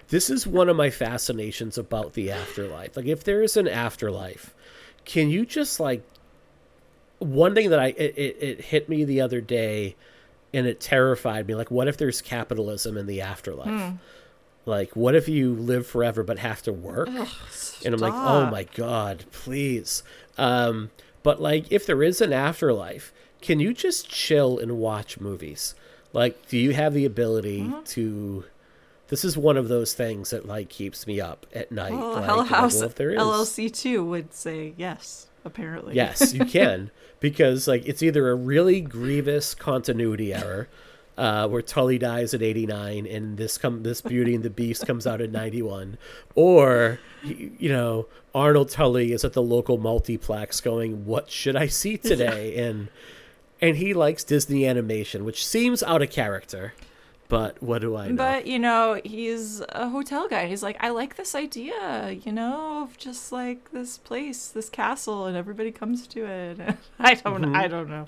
[0.10, 2.96] this is one of my fascinations about the afterlife.
[2.96, 4.54] Like if there is an afterlife,
[5.06, 6.04] can you just like
[7.20, 9.96] one thing that I it, it, it hit me the other day
[10.54, 13.94] and it terrified me like what if there's capitalism in the afterlife?
[14.68, 17.08] Like what if you live forever but have to work?
[17.86, 20.04] and I'm like, "Oh my god, please."
[20.38, 20.92] Um
[21.24, 23.12] but like if there is an afterlife,
[23.42, 25.74] can you just chill and watch movies?
[26.14, 27.84] Like do you have the ability Mm-hmm.
[27.84, 28.44] to
[29.08, 31.94] this is one of those things that like keeps me up at night.
[31.94, 35.28] well, like, Hell like, House well, if there is, LLC two would say yes.
[35.46, 36.92] Apparently, Yes, you can
[37.22, 40.68] because like it's either a really grievous continuity error,
[41.18, 44.86] uh, where Tully dies at eighty nine and this come this Beauty and the Beast
[44.86, 45.98] comes out at ninety one,
[46.36, 48.06] or you know
[48.36, 52.90] Arnold Tully is at the local multiplex going, "What should I see today?" and
[53.60, 56.76] and he likes Disney animation, which seems out of character,
[57.28, 58.16] but what do I know?
[58.16, 60.46] But you know, he's a hotel guy.
[60.46, 65.26] He's like, I like this idea, you know, of just like this place, this castle,
[65.26, 66.60] and everybody comes to it.
[67.00, 68.06] I don't, I don't know.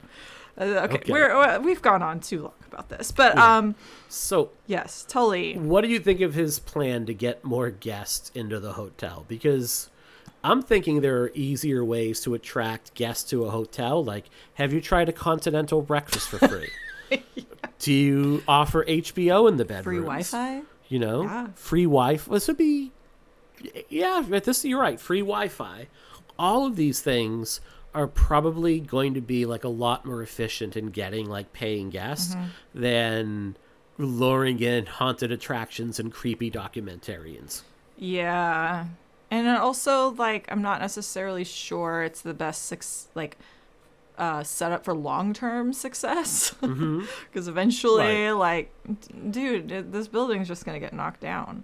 [0.55, 0.95] Uh, okay, Mm-hmm.
[0.95, 1.11] Okay.
[1.11, 3.57] we're uh, we've gone on too long about this, but Yeah.
[3.57, 3.75] um,
[4.07, 5.55] so yes, Tully.
[5.57, 9.25] What do you think of his plan to get more guests into the hotel?
[9.27, 9.89] Because
[10.43, 14.03] I'm thinking there are easier ways to attract guests to a hotel.
[14.03, 16.69] Like, have you tried a continental breakfast for free?
[17.79, 19.97] Do you offer HBO in the bedroom?
[19.97, 20.61] Free Wi-Fi.
[20.89, 21.47] You know, Yeah.
[21.55, 22.31] free Wi-Fi.
[22.33, 22.91] This would be,
[23.89, 24.23] yeah.
[24.27, 24.99] This you're right.
[24.99, 25.87] Free Wi-Fi.
[26.37, 27.59] All of these things
[27.93, 32.35] are probably going to be like a lot more efficient in getting like paying guests
[32.73, 33.57] than
[33.97, 37.63] luring in haunted attractions and creepy documentarians.
[37.97, 38.85] Yeah.
[39.31, 43.37] And also like I'm not necessarily sure it's the best six like
[44.17, 48.31] uh setup for long-term success because eventually Right.
[48.31, 51.63] like d- dude this building's just going to get knocked down.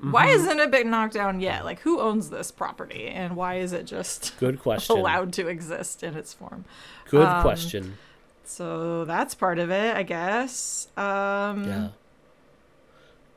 [0.00, 1.64] Why isn't it been knocked down yet?
[1.64, 4.98] Like who owns this property and why is it just Good question.
[4.98, 6.64] allowed to exist in its form?
[7.08, 7.96] Good Um, question.
[8.44, 10.88] So that's part of it, I guess.
[10.96, 11.88] Um Yeah.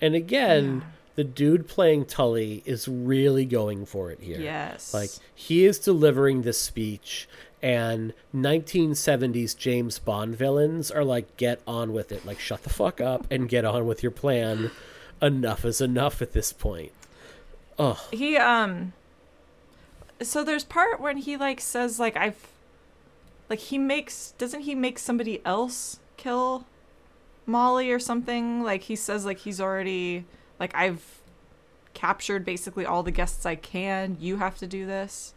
[0.02, 0.84] And again,
[1.16, 4.40] the dude playing Tully is really going for it here.
[4.40, 4.94] Yes.
[4.94, 7.28] Like he is delivering this speech
[7.64, 12.26] and 1970s James Bond villains are like get on with it.
[12.26, 14.70] Like shut the fuck up and get on with your plan.
[15.22, 16.92] Enough is enough at this point.
[17.80, 18.94] Oh, he um
[20.22, 22.48] so there's part when he like says like i've
[23.50, 26.66] like he makes doesn't he make somebody else kill
[27.46, 30.26] molly or something like he says like he's already
[30.60, 31.20] like i've
[31.94, 35.36] captured basically all the guests i can you have to do this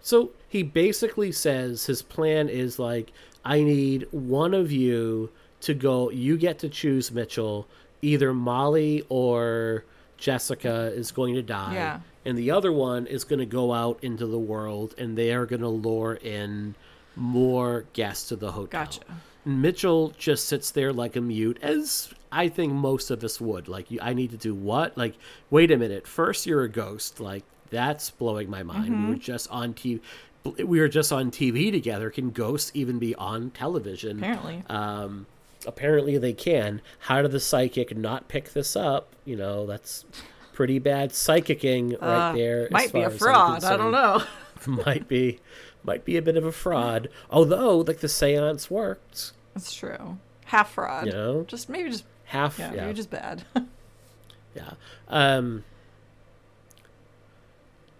[0.00, 3.10] So he basically says his plan is like,
[3.44, 5.30] I need one of you
[5.62, 6.10] to go.
[6.10, 7.66] You get to choose Mitchell.
[8.04, 9.84] Either Molly or
[10.18, 11.74] Jessica is going to die.
[11.74, 12.00] Yeah.
[12.24, 15.46] And the other one is going to go out into the world and they are
[15.46, 16.74] going to lure in
[17.16, 18.84] more guests to the hotel.
[18.84, 19.00] Gotcha.
[19.44, 23.68] And Mitchell just sits there like a mute, as I think most of us would.
[23.68, 24.96] Like, I need to do what?
[24.96, 25.14] Like,
[25.50, 26.06] wait a minute.
[26.06, 27.20] First, you're a ghost.
[27.20, 28.90] Like, that's blowing my mind.
[28.92, 29.08] Mm-hmm.
[29.08, 30.00] We were just on TV.
[30.44, 32.10] We were just on TV together.
[32.10, 34.18] Can ghosts even be on television?
[34.18, 35.26] apparently Um,
[35.66, 36.80] apparently they can.
[37.00, 39.08] How did the psychic not pick this up?
[39.24, 40.04] You know, that's
[40.52, 42.64] pretty bad psychicking right Uh, there.
[42.66, 43.64] as Might be a fraud.
[43.64, 44.22] I don't know.
[44.84, 45.40] might be,
[45.82, 47.08] might be a bit of a fraud.
[47.30, 49.32] Although, like the seance worked.
[49.54, 50.18] That's true.
[50.46, 51.06] Half fraud.
[51.06, 52.58] You know, Just maybe just half.
[52.58, 53.44] yeah, Yeah, maybe just bad.
[54.54, 54.72] yeah.
[55.08, 55.64] Um.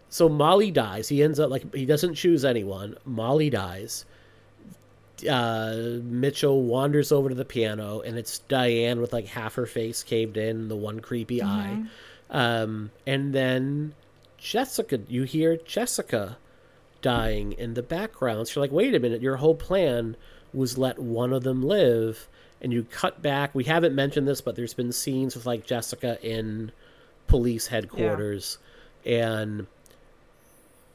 [0.08, 1.08] So Molly dies.
[1.08, 2.96] He ends up like he doesn't choose anyone.
[3.04, 4.04] Molly dies.
[5.28, 10.02] Uh, Mitchell wanders over to the piano, and it's Diane with like half her face
[10.02, 11.82] caved in, the one creepy eye.
[12.30, 13.94] Um, and then
[14.38, 16.36] Jessica, you hear Jessica
[17.00, 18.48] dying in the background.
[18.48, 20.16] So you're like, wait a minute, your whole plan
[20.52, 22.28] was let one of them live,
[22.60, 23.54] and you cut back.
[23.54, 26.72] We haven't mentioned this, but there's been scenes with like Jessica in
[27.26, 28.58] police headquarters,
[29.04, 29.66] and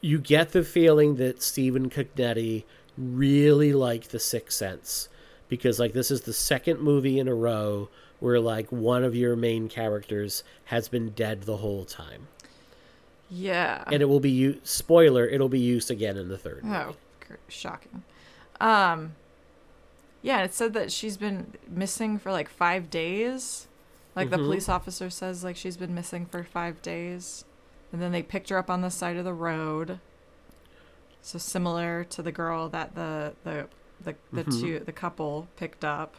[0.02, 2.64] you get the feeling that Stephen Cognetti
[3.00, 5.08] really like The Sixth Sense
[5.48, 7.90] because like this is the second movie in a row
[8.20, 12.28] where like one of your main characters has been dead the whole time
[13.30, 13.84] yeah.
[13.88, 16.96] and it will be used spoiler it'll be used again in the third Oh,
[17.26, 18.04] gr- shocking.
[18.60, 19.14] Um,
[20.22, 23.68] yeah, it said that she's been missing for like five days.
[24.16, 24.46] Like the Mhm.
[24.46, 27.46] police officer says, like she's been missing for five days,
[27.94, 30.00] and then they picked her up on the side of the road.
[31.22, 33.68] So similar to the girl that the the
[34.04, 34.62] the the Mhm.
[34.62, 36.16] two the couple picked up.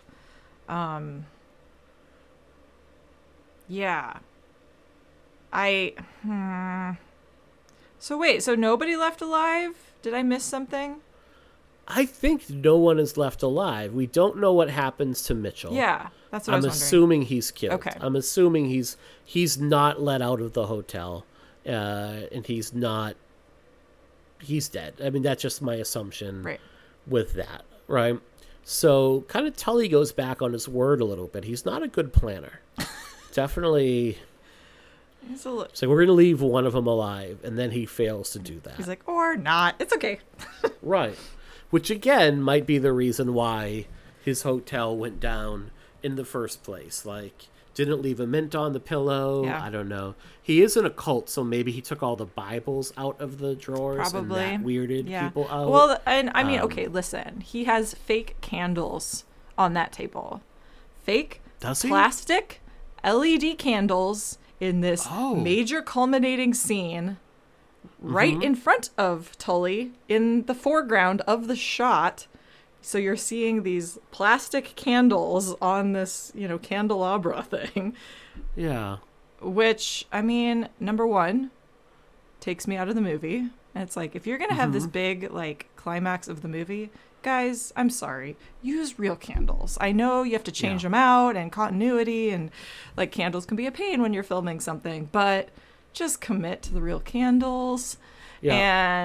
[0.69, 1.27] Um.
[3.69, 4.19] Yeah.
[5.53, 5.95] I.
[6.23, 6.93] Hmm.
[7.99, 9.75] So wait, so nobody left alive?
[10.03, 10.97] Did I miss something?
[11.93, 16.11] i think no one is left alive we don't know what happens to mitchell Yeah,
[16.31, 16.83] that's what I i'm was wondering.
[16.87, 17.97] assuming he's killed Okay.
[18.01, 21.25] i'm assuming he's he's not let out of the hotel
[21.67, 21.71] uh
[22.31, 23.17] and he's not
[24.41, 26.61] he's dead i mean that's just my assumption Right.
[27.07, 28.19] with that, right?
[28.63, 31.45] So kind of Tully goes back on his word a little bit.
[31.45, 32.61] He's not a good planner.
[33.33, 34.19] Definitely,
[35.29, 38.31] He's, a li- like we're gonna leave one of them alive, and then he fails
[38.33, 38.77] to do that.
[38.77, 39.77] he's like, or not.
[39.79, 40.19] It's okay.
[40.83, 41.17] right,
[41.71, 43.87] which again might be the reason why
[44.25, 45.71] his hotel went down
[46.03, 47.05] in the first place.
[47.07, 47.49] Like,
[47.85, 49.45] didn't leave a mint on the pillow.
[49.45, 49.63] Yeah.
[49.63, 50.15] I don't know.
[50.43, 53.55] He is in a cult, so maybe he took all the Bibles out of the
[53.55, 54.41] drawers Probably.
[54.45, 55.29] and that weirded Yeah.
[55.29, 55.69] people out.
[55.71, 57.41] Well, and I mean, Um, okay, listen.
[57.41, 59.25] He has fake candles
[59.57, 60.43] on that table.
[61.03, 62.61] Fake plastic
[63.03, 65.35] LED candles in this Oh.
[65.35, 67.17] major culminating scene
[68.01, 68.43] right Mm-hmm.
[68.43, 72.27] in front of Tully in the foreground of the shot.
[72.83, 77.95] So you're seeing these plastic candles on this, you know, candelabra thing,
[78.57, 78.99] yeah.
[79.41, 81.51] which I mean, number 1
[82.41, 83.49] takes me out of the movie.
[83.75, 84.91] And it's like if you're going to have this Mm-hmm.
[84.93, 86.91] big like climax of the movie,
[87.23, 88.37] guys, I'm sorry.
[88.63, 89.77] Use real candles.
[89.81, 90.89] I know you have to change Yeah.
[90.89, 92.51] them out and continuity and
[92.97, 95.51] like candles can be a pain when you're filming something, but
[95.93, 97.99] just commit to the real candles.
[98.41, 98.55] Yeah.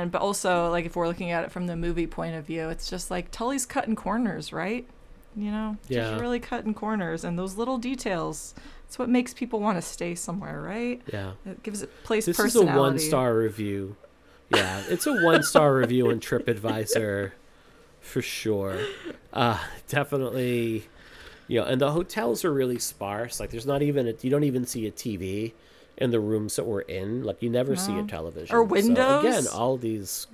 [0.02, 2.70] And but also like if we're looking at it from the movie point of view,
[2.70, 4.88] it's just like Tully's cutting corners, right?
[5.36, 6.12] You know, Yeah.
[6.12, 8.56] just really cutting corners and those little details.
[8.88, 11.02] It's what makes people want to stay somewhere, right?
[11.12, 11.32] Yeah.
[11.46, 13.98] It gives it place This is a one star review.
[14.54, 17.32] Yeah, it's a one star review on TripAdvisor
[18.00, 18.78] for sure.
[19.34, 20.86] Uh, definitely,
[21.48, 23.40] you know, and the hotels are really sparse.
[23.40, 25.54] Like, there's not even a, you don't even see a TV
[25.98, 27.24] in the rooms that we're in.
[27.24, 29.24] Like, you never see a television Or So, windows?
[29.26, 30.28] again, all these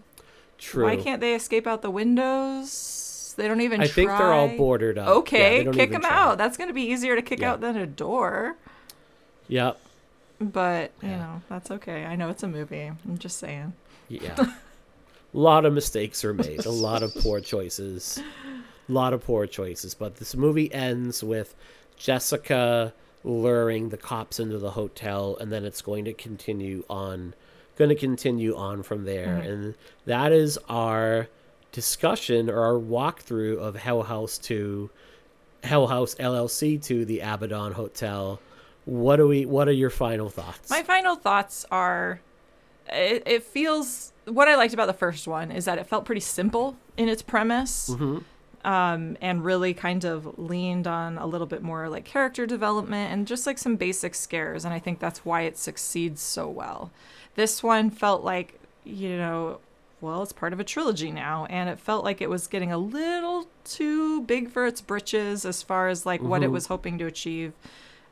[0.58, 0.86] true.
[0.86, 3.34] Why can't they escape out the windows?
[3.38, 3.82] They don't even.
[3.82, 4.58] I think they're all try.
[4.58, 5.08] boarded up.
[5.08, 6.12] Okay, they don't kick them try.
[6.12, 6.38] out.
[6.38, 7.52] That's going to be easier to kick Yeah.
[7.54, 8.56] out than a door.
[9.48, 9.80] Yep.
[10.40, 11.18] But you Yeah.
[11.18, 12.04] know, that's okay.
[12.06, 12.88] I know it's a movie.
[13.08, 13.74] I'm just saying.
[14.10, 14.36] Yeah.
[14.38, 14.48] a
[15.34, 16.66] lot of mistakes are made.
[16.66, 18.22] A lot of poor choices.
[18.90, 19.94] A lot of poor choices.
[19.94, 21.56] But this movie ends with
[21.96, 22.94] Jessica
[23.24, 27.34] luring the cops into the hotel, and then it's going to continue on.
[27.78, 29.50] Going to continue on from there, mm-hmm.
[29.50, 29.76] and
[30.06, 31.30] that is our
[31.72, 34.90] discussion or our walkthrough of Hell House to
[35.64, 38.40] Hell House LLC to the Abaddon Hotel.
[38.86, 39.46] What do we?
[39.46, 40.70] What are your final thoughts?
[40.70, 42.20] My final thoughts are
[42.90, 46.22] it, it feels what I liked about the first one is that it felt pretty
[46.22, 47.90] simple in its premise.
[47.90, 48.20] Mm-hmm.
[48.64, 53.26] Um, and really kind of leaned on a little bit more like character development and
[53.26, 54.66] just like some basic scares.
[54.66, 56.92] And I think that's why it succeeds so well.
[57.34, 59.60] This one felt like, you know,
[60.00, 62.78] well, it's part of a trilogy now, and it felt like it was getting a
[62.78, 66.54] little too big for its britches as far as like what it Mhm.
[66.54, 67.54] was hoping to achieve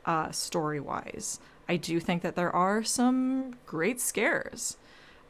[0.06, 1.40] uh, story wise.
[1.68, 4.78] I do think that there are some great scares.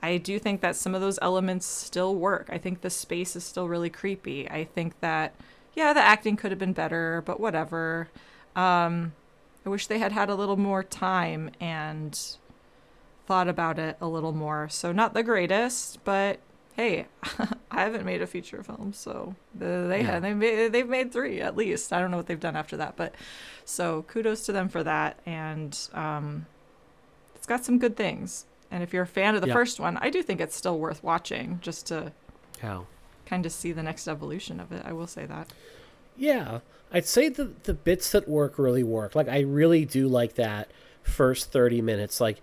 [0.02, 2.48] I do think that some of those elements still work.
[2.50, 4.50] I think the space is still really creepy.
[4.50, 5.36] I think that,
[5.74, 8.10] yeah, the acting could have been better, but whatever.
[8.56, 9.14] Um,
[9.66, 12.18] I wish they had had a little more time and
[13.26, 14.70] thought about it a little more.
[14.70, 16.40] So not the greatest, but
[16.76, 17.08] hey,
[17.72, 20.20] I haven't made a feature film, so they yeah.
[20.20, 21.92] they made, they've made three at least.
[21.92, 23.14] I don't know what they've done after that, but
[23.66, 25.20] so kudos to them for that.
[25.26, 26.46] And um,
[27.36, 28.46] it's got some good things.
[28.72, 31.04] And if you're a fan of the first one, I do think it's still worth
[31.04, 32.12] watching just to
[32.62, 32.86] How?
[33.26, 34.84] kind of see the next evolution of it.
[34.86, 35.52] I will say that.
[36.16, 36.60] Yeah,
[36.92, 39.16] I'd say the the bits that work really work.
[39.16, 40.70] Like I really do like that
[41.02, 42.20] first thirty minutes.
[42.20, 42.42] Like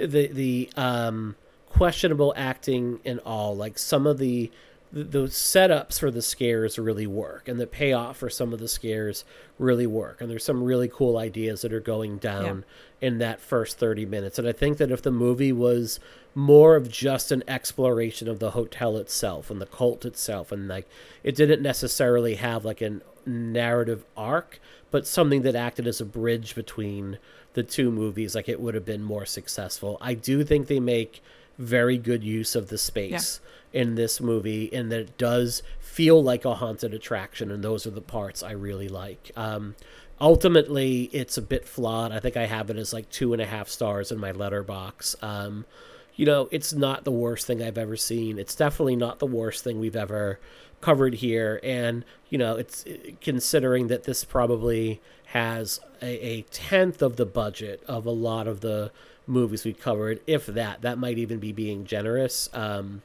[0.00, 1.36] the the um,
[1.68, 3.56] questionable acting and all.
[3.56, 4.50] Like some of the
[4.92, 8.68] the, the setups for the scares really work, and the payoff for some of the
[8.68, 9.24] scares
[9.58, 10.20] really work.
[10.20, 12.64] And there's some really cool ideas that are going down
[13.00, 14.38] in that first 30 minutes.
[14.38, 16.00] And I think that if the movie was
[16.34, 20.88] more of just an exploration of the hotel itself and the cult itself, and like
[21.22, 24.60] it didn't necessarily have like a narrative arc,
[24.90, 27.18] but something that acted as a bridge between
[27.54, 29.98] the two movies, like it would have been more successful.
[30.00, 31.22] I do think they make
[31.58, 33.40] very good use of the space
[33.76, 37.90] in this movie, and that it does feel like a haunted attraction, and those are
[37.90, 39.30] the parts I really like.
[39.36, 39.76] Um,
[40.20, 42.10] ultimately, it's a bit flawed.
[42.10, 45.22] I think I have it as like two and a half stars in my Letterboxd.
[45.22, 45.66] Um,
[46.14, 48.38] you know, it's not the worst thing I've ever seen.
[48.38, 50.40] It's definitely not the worst thing we've ever
[50.80, 51.60] covered here.
[51.62, 52.84] And, you know, it's
[53.20, 58.60] considering that this probably has a, a tenth of the budget of a lot of
[58.60, 58.90] the
[59.26, 60.80] movies we covered, if that.
[60.82, 62.48] That might even be being generous.
[62.54, 63.02] Um,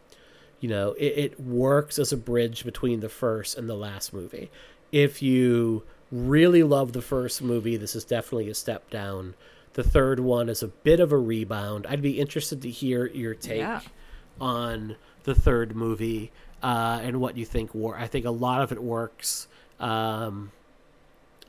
[0.62, 4.50] you know, it, it works as a bridge between the first and the last movie.
[4.94, 9.34] If you really love the first movie, this is definitely a step down.
[9.74, 11.86] The third one is a bit of a rebound.
[11.90, 13.82] I'd be interested to hear your take Yeah.
[14.40, 16.32] on the third movie
[16.62, 17.74] uh, and what you think.
[17.74, 19.48] Wor- I think a lot of it works.
[19.80, 20.52] Um,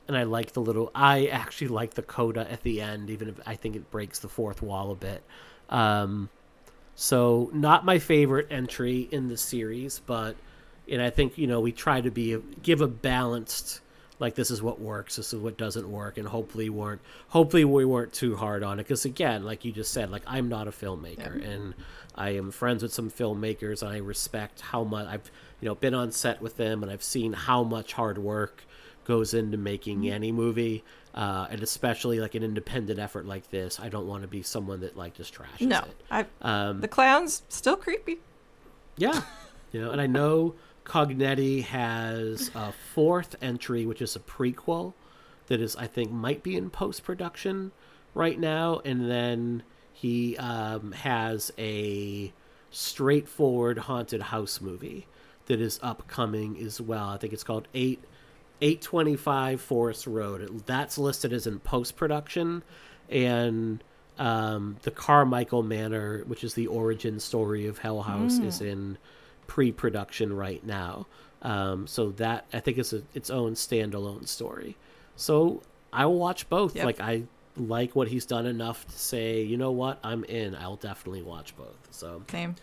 [0.07, 0.91] and I like the little.
[0.95, 4.27] I actually like the coda at the end, even if I think it breaks the
[4.29, 5.21] fourth wall a bit.
[5.69, 6.29] Um,
[6.95, 10.35] so not my favorite entry in the series, but
[10.89, 13.81] and I think you know we try to be give a balanced
[14.19, 17.85] like this is what works, this is what doesn't work, and hopefully weren't hopefully we
[17.85, 18.83] weren't too hard on it.
[18.83, 21.73] Because again, like you just said, like I'm not a filmmaker and
[22.15, 25.93] I am friends with some filmmakers and I respect how much I've you know been
[25.93, 28.63] on set with them and I've seen how much hard work
[29.05, 30.83] goes into making any movie.
[31.13, 34.79] Uh, and especially like an independent effort like this, I don't want to be someone
[34.81, 35.95] that like just trashes No, it.
[36.09, 38.19] I Um, the clowns still creepy.
[38.97, 39.21] yeah,
[39.71, 40.55] you know, and I know
[40.85, 44.93] Cognetti has a fourth entry, which is a prequel
[45.47, 47.71] that is, I think, might be in post production
[48.15, 49.61] right now, and then
[49.93, 52.33] he um, has a
[52.71, 55.05] straightforward haunted house movie
[55.45, 57.09] that is upcoming as well.
[57.09, 58.03] I think it's called Eight.
[58.61, 60.63] 825 Forest Road.
[60.65, 62.63] That's listed as in post production,
[63.09, 63.83] and
[64.17, 68.97] um, the Carmichael Manor, which is the origin story of Hell House, is in
[69.47, 71.07] pre-production right now.
[71.41, 74.77] Um, so that I think is a, its own standalone story.
[75.17, 75.61] So
[75.91, 76.75] I will watch both.
[76.75, 76.85] Yep.
[76.85, 77.23] Like I
[77.57, 80.55] like what he's done enough to say, you know what, I'm in.
[80.55, 81.87] I'll definitely watch both.
[81.91, 82.55] So Same.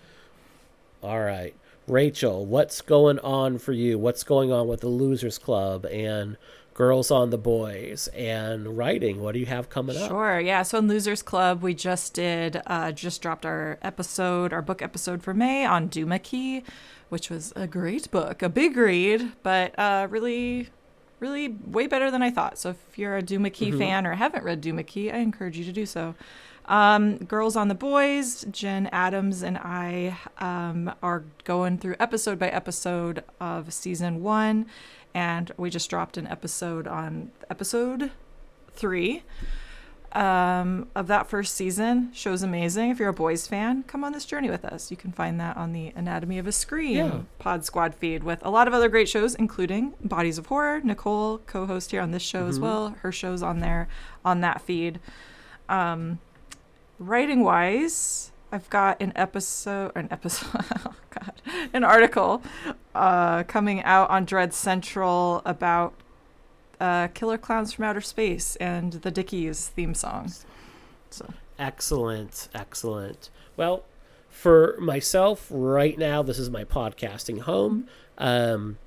[1.03, 1.55] all right.
[1.91, 3.99] Rachel, what's going on for you?
[3.99, 6.37] What's going on with the Losers Club and
[6.73, 9.21] Girls on the Boys and writing?
[9.21, 10.09] What do you have coming up?
[10.09, 10.39] Sure.
[10.39, 10.63] Yeah.
[10.63, 15.21] So in Losers Club, we just did, uh, just dropped our episode, our book episode
[15.21, 16.63] for May on Duma Key,
[17.09, 20.69] which was a great book, a big read, but uh, really,
[21.19, 22.57] really way better than I thought.
[22.57, 25.65] So if you're a Duma Key fan or haven't read Duma Key, I encourage you
[25.65, 26.15] to do so.
[26.71, 32.49] Um, Girls on the Boys, Jen Adams and I um, are going through episode by
[32.49, 34.67] episode of season one,
[35.13, 38.13] and we just dropped an episode on episode
[38.73, 39.25] three
[40.13, 42.13] um, of that first season.
[42.13, 42.91] Show's amazing.
[42.91, 44.93] If you're a boys fan, come on this journey with us.
[44.93, 47.21] You can find that on the Anatomy of a Scream Yeah.
[47.41, 50.81] Pod Squad feed with a lot of other great shows, including Bodies of Horror.
[50.85, 52.91] Nicole, co-host here on this show as well.
[53.01, 53.89] Her show's on there
[54.25, 55.01] on that feed.
[55.69, 56.21] Um,
[57.01, 60.49] writing wise, I've got an episode, an episode,
[60.87, 61.33] oh God,
[61.73, 62.43] an article
[62.95, 65.95] uh, coming out on Dread Central about
[66.79, 70.33] uh, Killer Clowns from Outer Space and the Dickies theme song.
[71.11, 73.29] So Excellent, excellent.
[73.57, 73.85] Well,
[74.31, 77.87] for myself, right now, this is my podcasting home.
[78.17, 78.79] Um,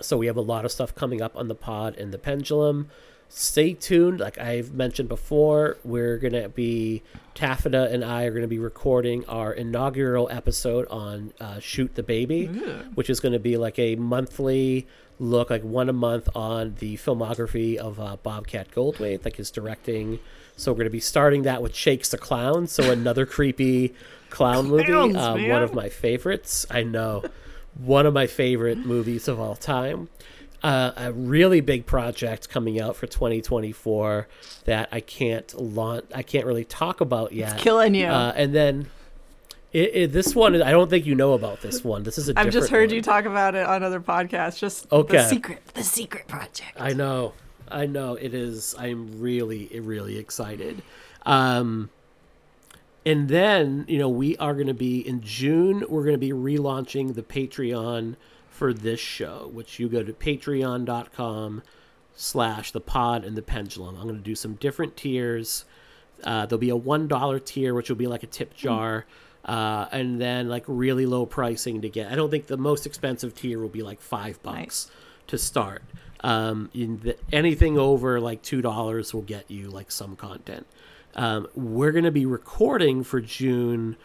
[0.00, 2.88] so we have a lot of stuff coming up on the pod and the pendulum.
[3.30, 4.20] Stay tuned.
[4.20, 7.02] Like I've mentioned before, we're gonna be
[7.34, 12.46] Taffeta and I are gonna be recording our inaugural episode on uh, Shoot the Baby,
[12.94, 14.86] which is gonna be like a monthly
[15.18, 20.18] look, like one a month on the filmography of uh, Bobcat Goldthwait, like his directing.
[20.56, 23.94] So we're gonna be starting that with Shakes the Clown, so another creepy
[24.28, 26.66] clown movie, Clowns, um, one of my favorites.
[26.68, 27.24] I know,
[27.78, 30.08] one of my favorite movies of all time
[30.62, 34.28] uh, a really big project coming out for 2024
[34.64, 36.04] that I can't launch.
[36.14, 37.58] I can't really talk about yet.
[37.58, 38.06] killing you.
[38.06, 38.90] Uh, and then
[39.72, 42.02] it, it, this one, I don't think you know about this one.
[42.02, 42.38] This is a.
[42.38, 42.96] I've just heard one.
[42.96, 44.58] you talk about it on other podcasts.
[44.58, 45.16] Just Okay.
[45.18, 46.72] the secret, the secret project.
[46.78, 47.32] I know,
[47.68, 48.14] I know.
[48.14, 48.74] It is.
[48.78, 50.82] I'm really, really excited.
[51.24, 51.90] Um,
[53.06, 55.84] and then you know we are going to be in June.
[55.88, 58.16] We're going to be relaunching the Patreon
[58.60, 61.62] for this show, which you go to patreon.com
[62.14, 63.96] slash the pod and the pendulum.
[63.96, 65.64] I'm going to do some different tiers.
[66.22, 69.06] Uh, there'll be a one dollar tier, which will be like a tip jar,
[69.46, 72.12] uh, and then like really low pricing to get.
[72.12, 74.90] I don't think the most expensive tier will be like five bucks Nice.
[75.28, 75.82] to start.
[76.22, 80.66] Um, in the, anything over like two dollars will get you like some content.
[81.14, 83.96] Um, we're gonna be recording for June.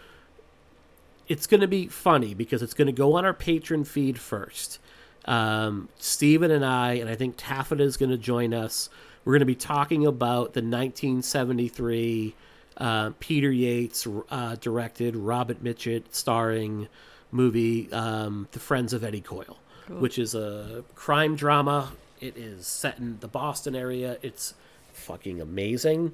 [1.27, 4.79] It's gonna be funny because it's gonna go on our Patreon feed first.
[5.25, 8.89] Um, Steven and I, and I think Taffeta is gonna join us.
[9.23, 12.35] We're gonna be talking about the 1973
[12.77, 16.87] uh, Peter Yates uh, directed, Robert Mitchum starring
[17.31, 19.57] movie, um, The Friends of Eddie Coyle,
[19.87, 21.93] which is a crime drama.
[22.19, 24.17] It is set in the Boston area.
[24.21, 24.53] It's
[24.93, 26.13] fucking amazing.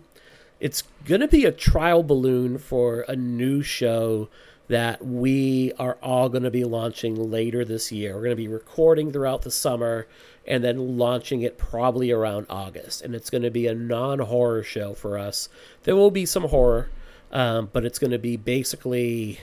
[0.60, 4.30] It's going to be a trial balloon for a new show
[4.72, 8.16] that we are all going to be launching later this year.
[8.16, 10.08] We're going to be recording throughout the summer
[10.48, 13.02] and then launching it probably around August.
[13.02, 15.50] And it's going to be a non horror show for us.
[15.84, 16.90] There will be some horror,
[17.34, 19.42] um, but it's going to be basically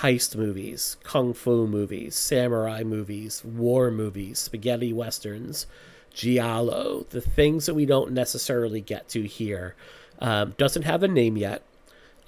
[0.00, 5.66] heist movies, kung fu movies, samurai movies, war movies, spaghetti westerns,
[6.12, 9.74] giallo, the things that we don't necessarily get to here.
[10.18, 11.62] Um, doesn't have a name yet.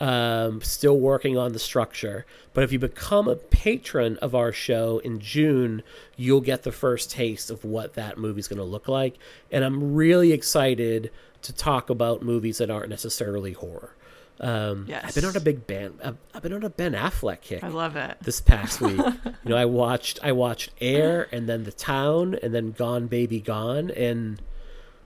[0.01, 2.27] Um, still working on the structure.
[2.53, 5.85] But if you become a patron of our show in June,
[6.17, 9.17] you'll get the first taste of what that movie's going to look like.
[9.53, 11.13] And I'm really excited
[11.43, 13.95] to talk about movies that aren't necessarily horror.
[14.41, 15.95] Um, I've been on a big Ben.
[16.03, 18.17] I've, I've been on a Ben Affleck kick I love it.
[18.23, 18.99] this past week.
[19.25, 23.41] you know, I watched I watched Air and then The Town and then Gone Baby
[23.41, 24.43] Gone and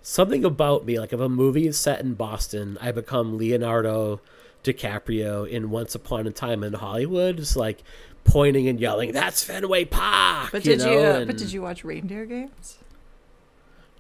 [0.01, 4.21] something about me like if a movie is set in Boston, I become Leonardo
[4.65, 7.39] DiCaprio in Once Upon a Time in Hollywood.
[7.41, 7.83] It's like
[8.25, 10.93] pointing and yelling, "That's Fenway Park!" But you did know?
[10.93, 10.99] you?
[10.99, 12.79] Uh, and- but did you watch Reindeer Games?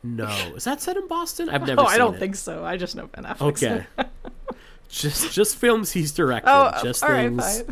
[0.02, 1.48] No, is that set in Boston?
[1.48, 1.80] I've never.
[1.82, 2.18] Oh, I don't it.
[2.18, 2.64] think so.
[2.64, 3.40] I just know Ben Affleck.
[3.48, 3.86] Okay.
[4.88, 6.50] just just films he's directed.
[6.50, 7.62] Oh, just all right, things.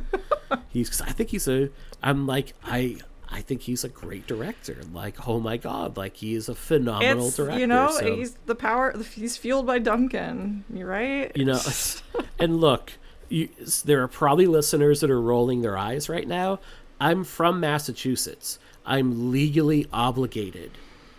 [0.51, 0.61] fine.
[0.69, 1.71] he's i think he's a
[2.03, 2.97] i'm like i
[3.37, 7.29] i think he's a great director like oh my god like he is a phenomenal
[7.29, 8.95] It's director you know so, he's the power.
[9.15, 10.65] He's fueled by Dunkin'.
[10.73, 11.31] You're right.
[11.37, 11.61] you know
[12.39, 12.93] and look
[13.29, 13.49] you,
[13.85, 16.61] there are probably listeners that are rolling their eyes right now
[17.01, 20.71] i'm from massachusetts i'm legally obligated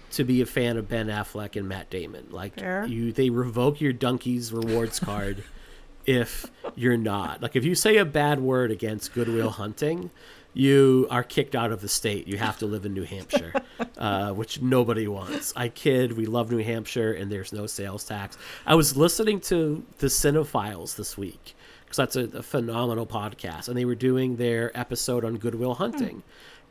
[0.09, 2.85] to be a fan of ben affleck and matt damon like Fair.
[2.85, 5.43] you they revoke your Dunkin's rewards card
[6.07, 7.43] if you're not.
[7.43, 10.09] Like if you say a bad word against Good Will Hunting,
[10.57, 12.27] you are kicked out of the state.
[12.27, 13.53] You have to live in New Hampshire,
[13.97, 15.53] uh, which nobody wants.
[15.55, 16.17] I kid.
[16.17, 18.39] We love New Hampshire, and there's no sales tax.
[18.65, 21.55] I was listening to the Cinephiles this week
[21.85, 25.75] because that's a, a phenomenal podcast, and they were doing their episode on Good Will
[25.75, 26.23] Hunting.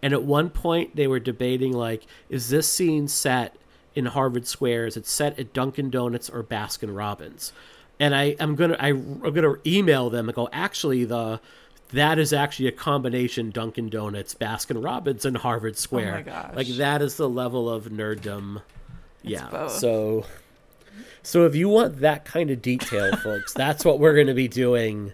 [0.03, 3.55] And at one point, they were debating like, is this scene set
[3.95, 4.89] in Harvard Square?
[4.89, 7.53] Is it set at Dunkin' Donuts or Baskin Robbins?
[7.99, 11.41] and I I'm gonna I, I'm gonna email them and go actually the
[11.91, 16.23] that is actually a combination Dunkin' Donuts, Baskin Robbins, and Harvard Square.
[16.23, 16.55] gosh.
[16.55, 18.63] Like that is the level of nerddom.
[19.23, 19.49] Yeah.
[19.51, 19.73] both.
[19.73, 20.27] So
[21.23, 25.13] so if you want that kind of detail, folks, that's what we're gonna be doing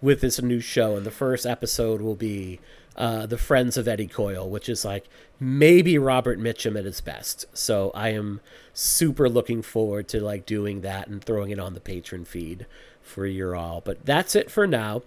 [0.00, 0.96] with this new show.
[0.96, 2.60] And the first episode will be
[2.96, 5.08] uh, the Friends of Eddie Coyle, which is like
[5.40, 7.46] maybe Robert Mitchum at his best.
[7.56, 8.40] So I am
[8.72, 12.66] super looking forward to like doing that and throwing it on the Patreon feed
[13.02, 13.80] for you all.
[13.80, 15.02] But that's it for now.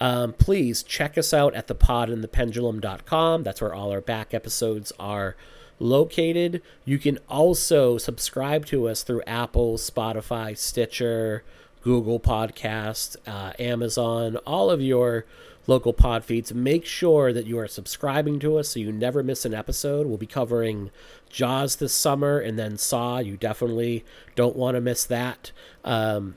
[0.00, 3.42] Um, please check us out at thepodandthependulum.com.
[3.42, 5.36] That's where all our back episodes are
[5.80, 6.62] located.
[6.84, 11.44] You can also subscribe to us through Apple, Spotify, Stitcher,
[11.82, 15.24] Google Podcast, uh, Amazon, all of your
[15.66, 16.52] local pod feeds.
[16.52, 20.06] Make sure that you are subscribing to us so you never miss an episode.
[20.06, 20.90] We'll be covering
[21.28, 23.18] Jaws this summer and then Saw.
[23.18, 24.04] You definitely
[24.34, 25.52] don't want to miss that.
[25.84, 26.36] Um,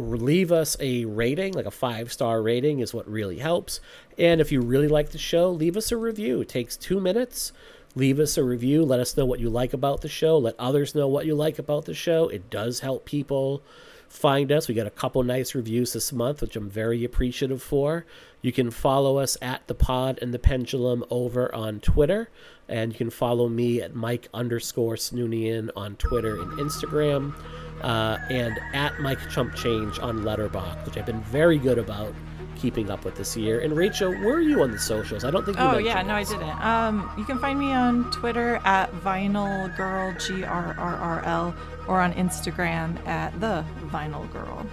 [0.00, 3.80] leave us a rating, like a five star rating, is what really helps.
[4.18, 6.40] And if you really like the show, leave us a review.
[6.40, 7.52] It takes two minutes.
[7.94, 8.84] Leave us a review.
[8.84, 10.38] Let us know what you like about the show.
[10.38, 12.28] Let others know what you like about the show.
[12.28, 13.62] It does help people
[14.10, 14.68] find us.
[14.68, 18.04] We got a couple nice reviews this month, which I'm very appreciative for.
[18.42, 22.28] You can follow us at the Pod and the Pendulum over on Twitter,
[22.68, 27.34] and you can follow me at Mike underscore Snoonian on Twitter and Instagram,
[27.82, 32.12] uh, and at Mike Chump Change on Letterboxd, which I've been very good about
[32.60, 33.60] keeping up with this year.
[33.60, 35.24] And Rachel, where are you on the socials?
[35.24, 35.58] I don't think.
[35.58, 36.64] You oh yeah, no, I didn't.
[36.64, 41.54] Um, you can find me on Twitter at Vinyl Girl G R R R L
[41.88, 44.66] or on Instagram at the Vinyl Girl.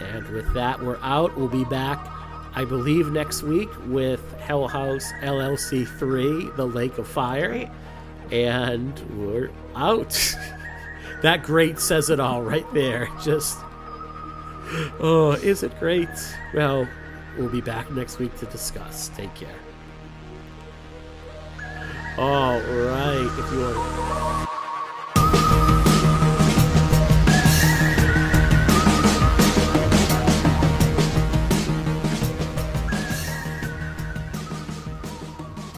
[0.00, 1.36] And with that, we're out.
[1.36, 2.06] We'll be back,
[2.54, 7.48] I believe, next week with Hell House LLC 3, The Lake of Fire.
[7.48, 7.68] Great.
[8.32, 10.36] And we're out.
[11.22, 13.08] that great says it all right there.
[13.22, 13.58] Just,
[15.00, 16.08] oh, is it great?
[16.52, 16.88] Well,
[17.38, 19.08] we'll be back next week to discuss.
[19.10, 19.54] Take care.
[22.16, 23.28] All right.
[23.38, 24.48] If you want.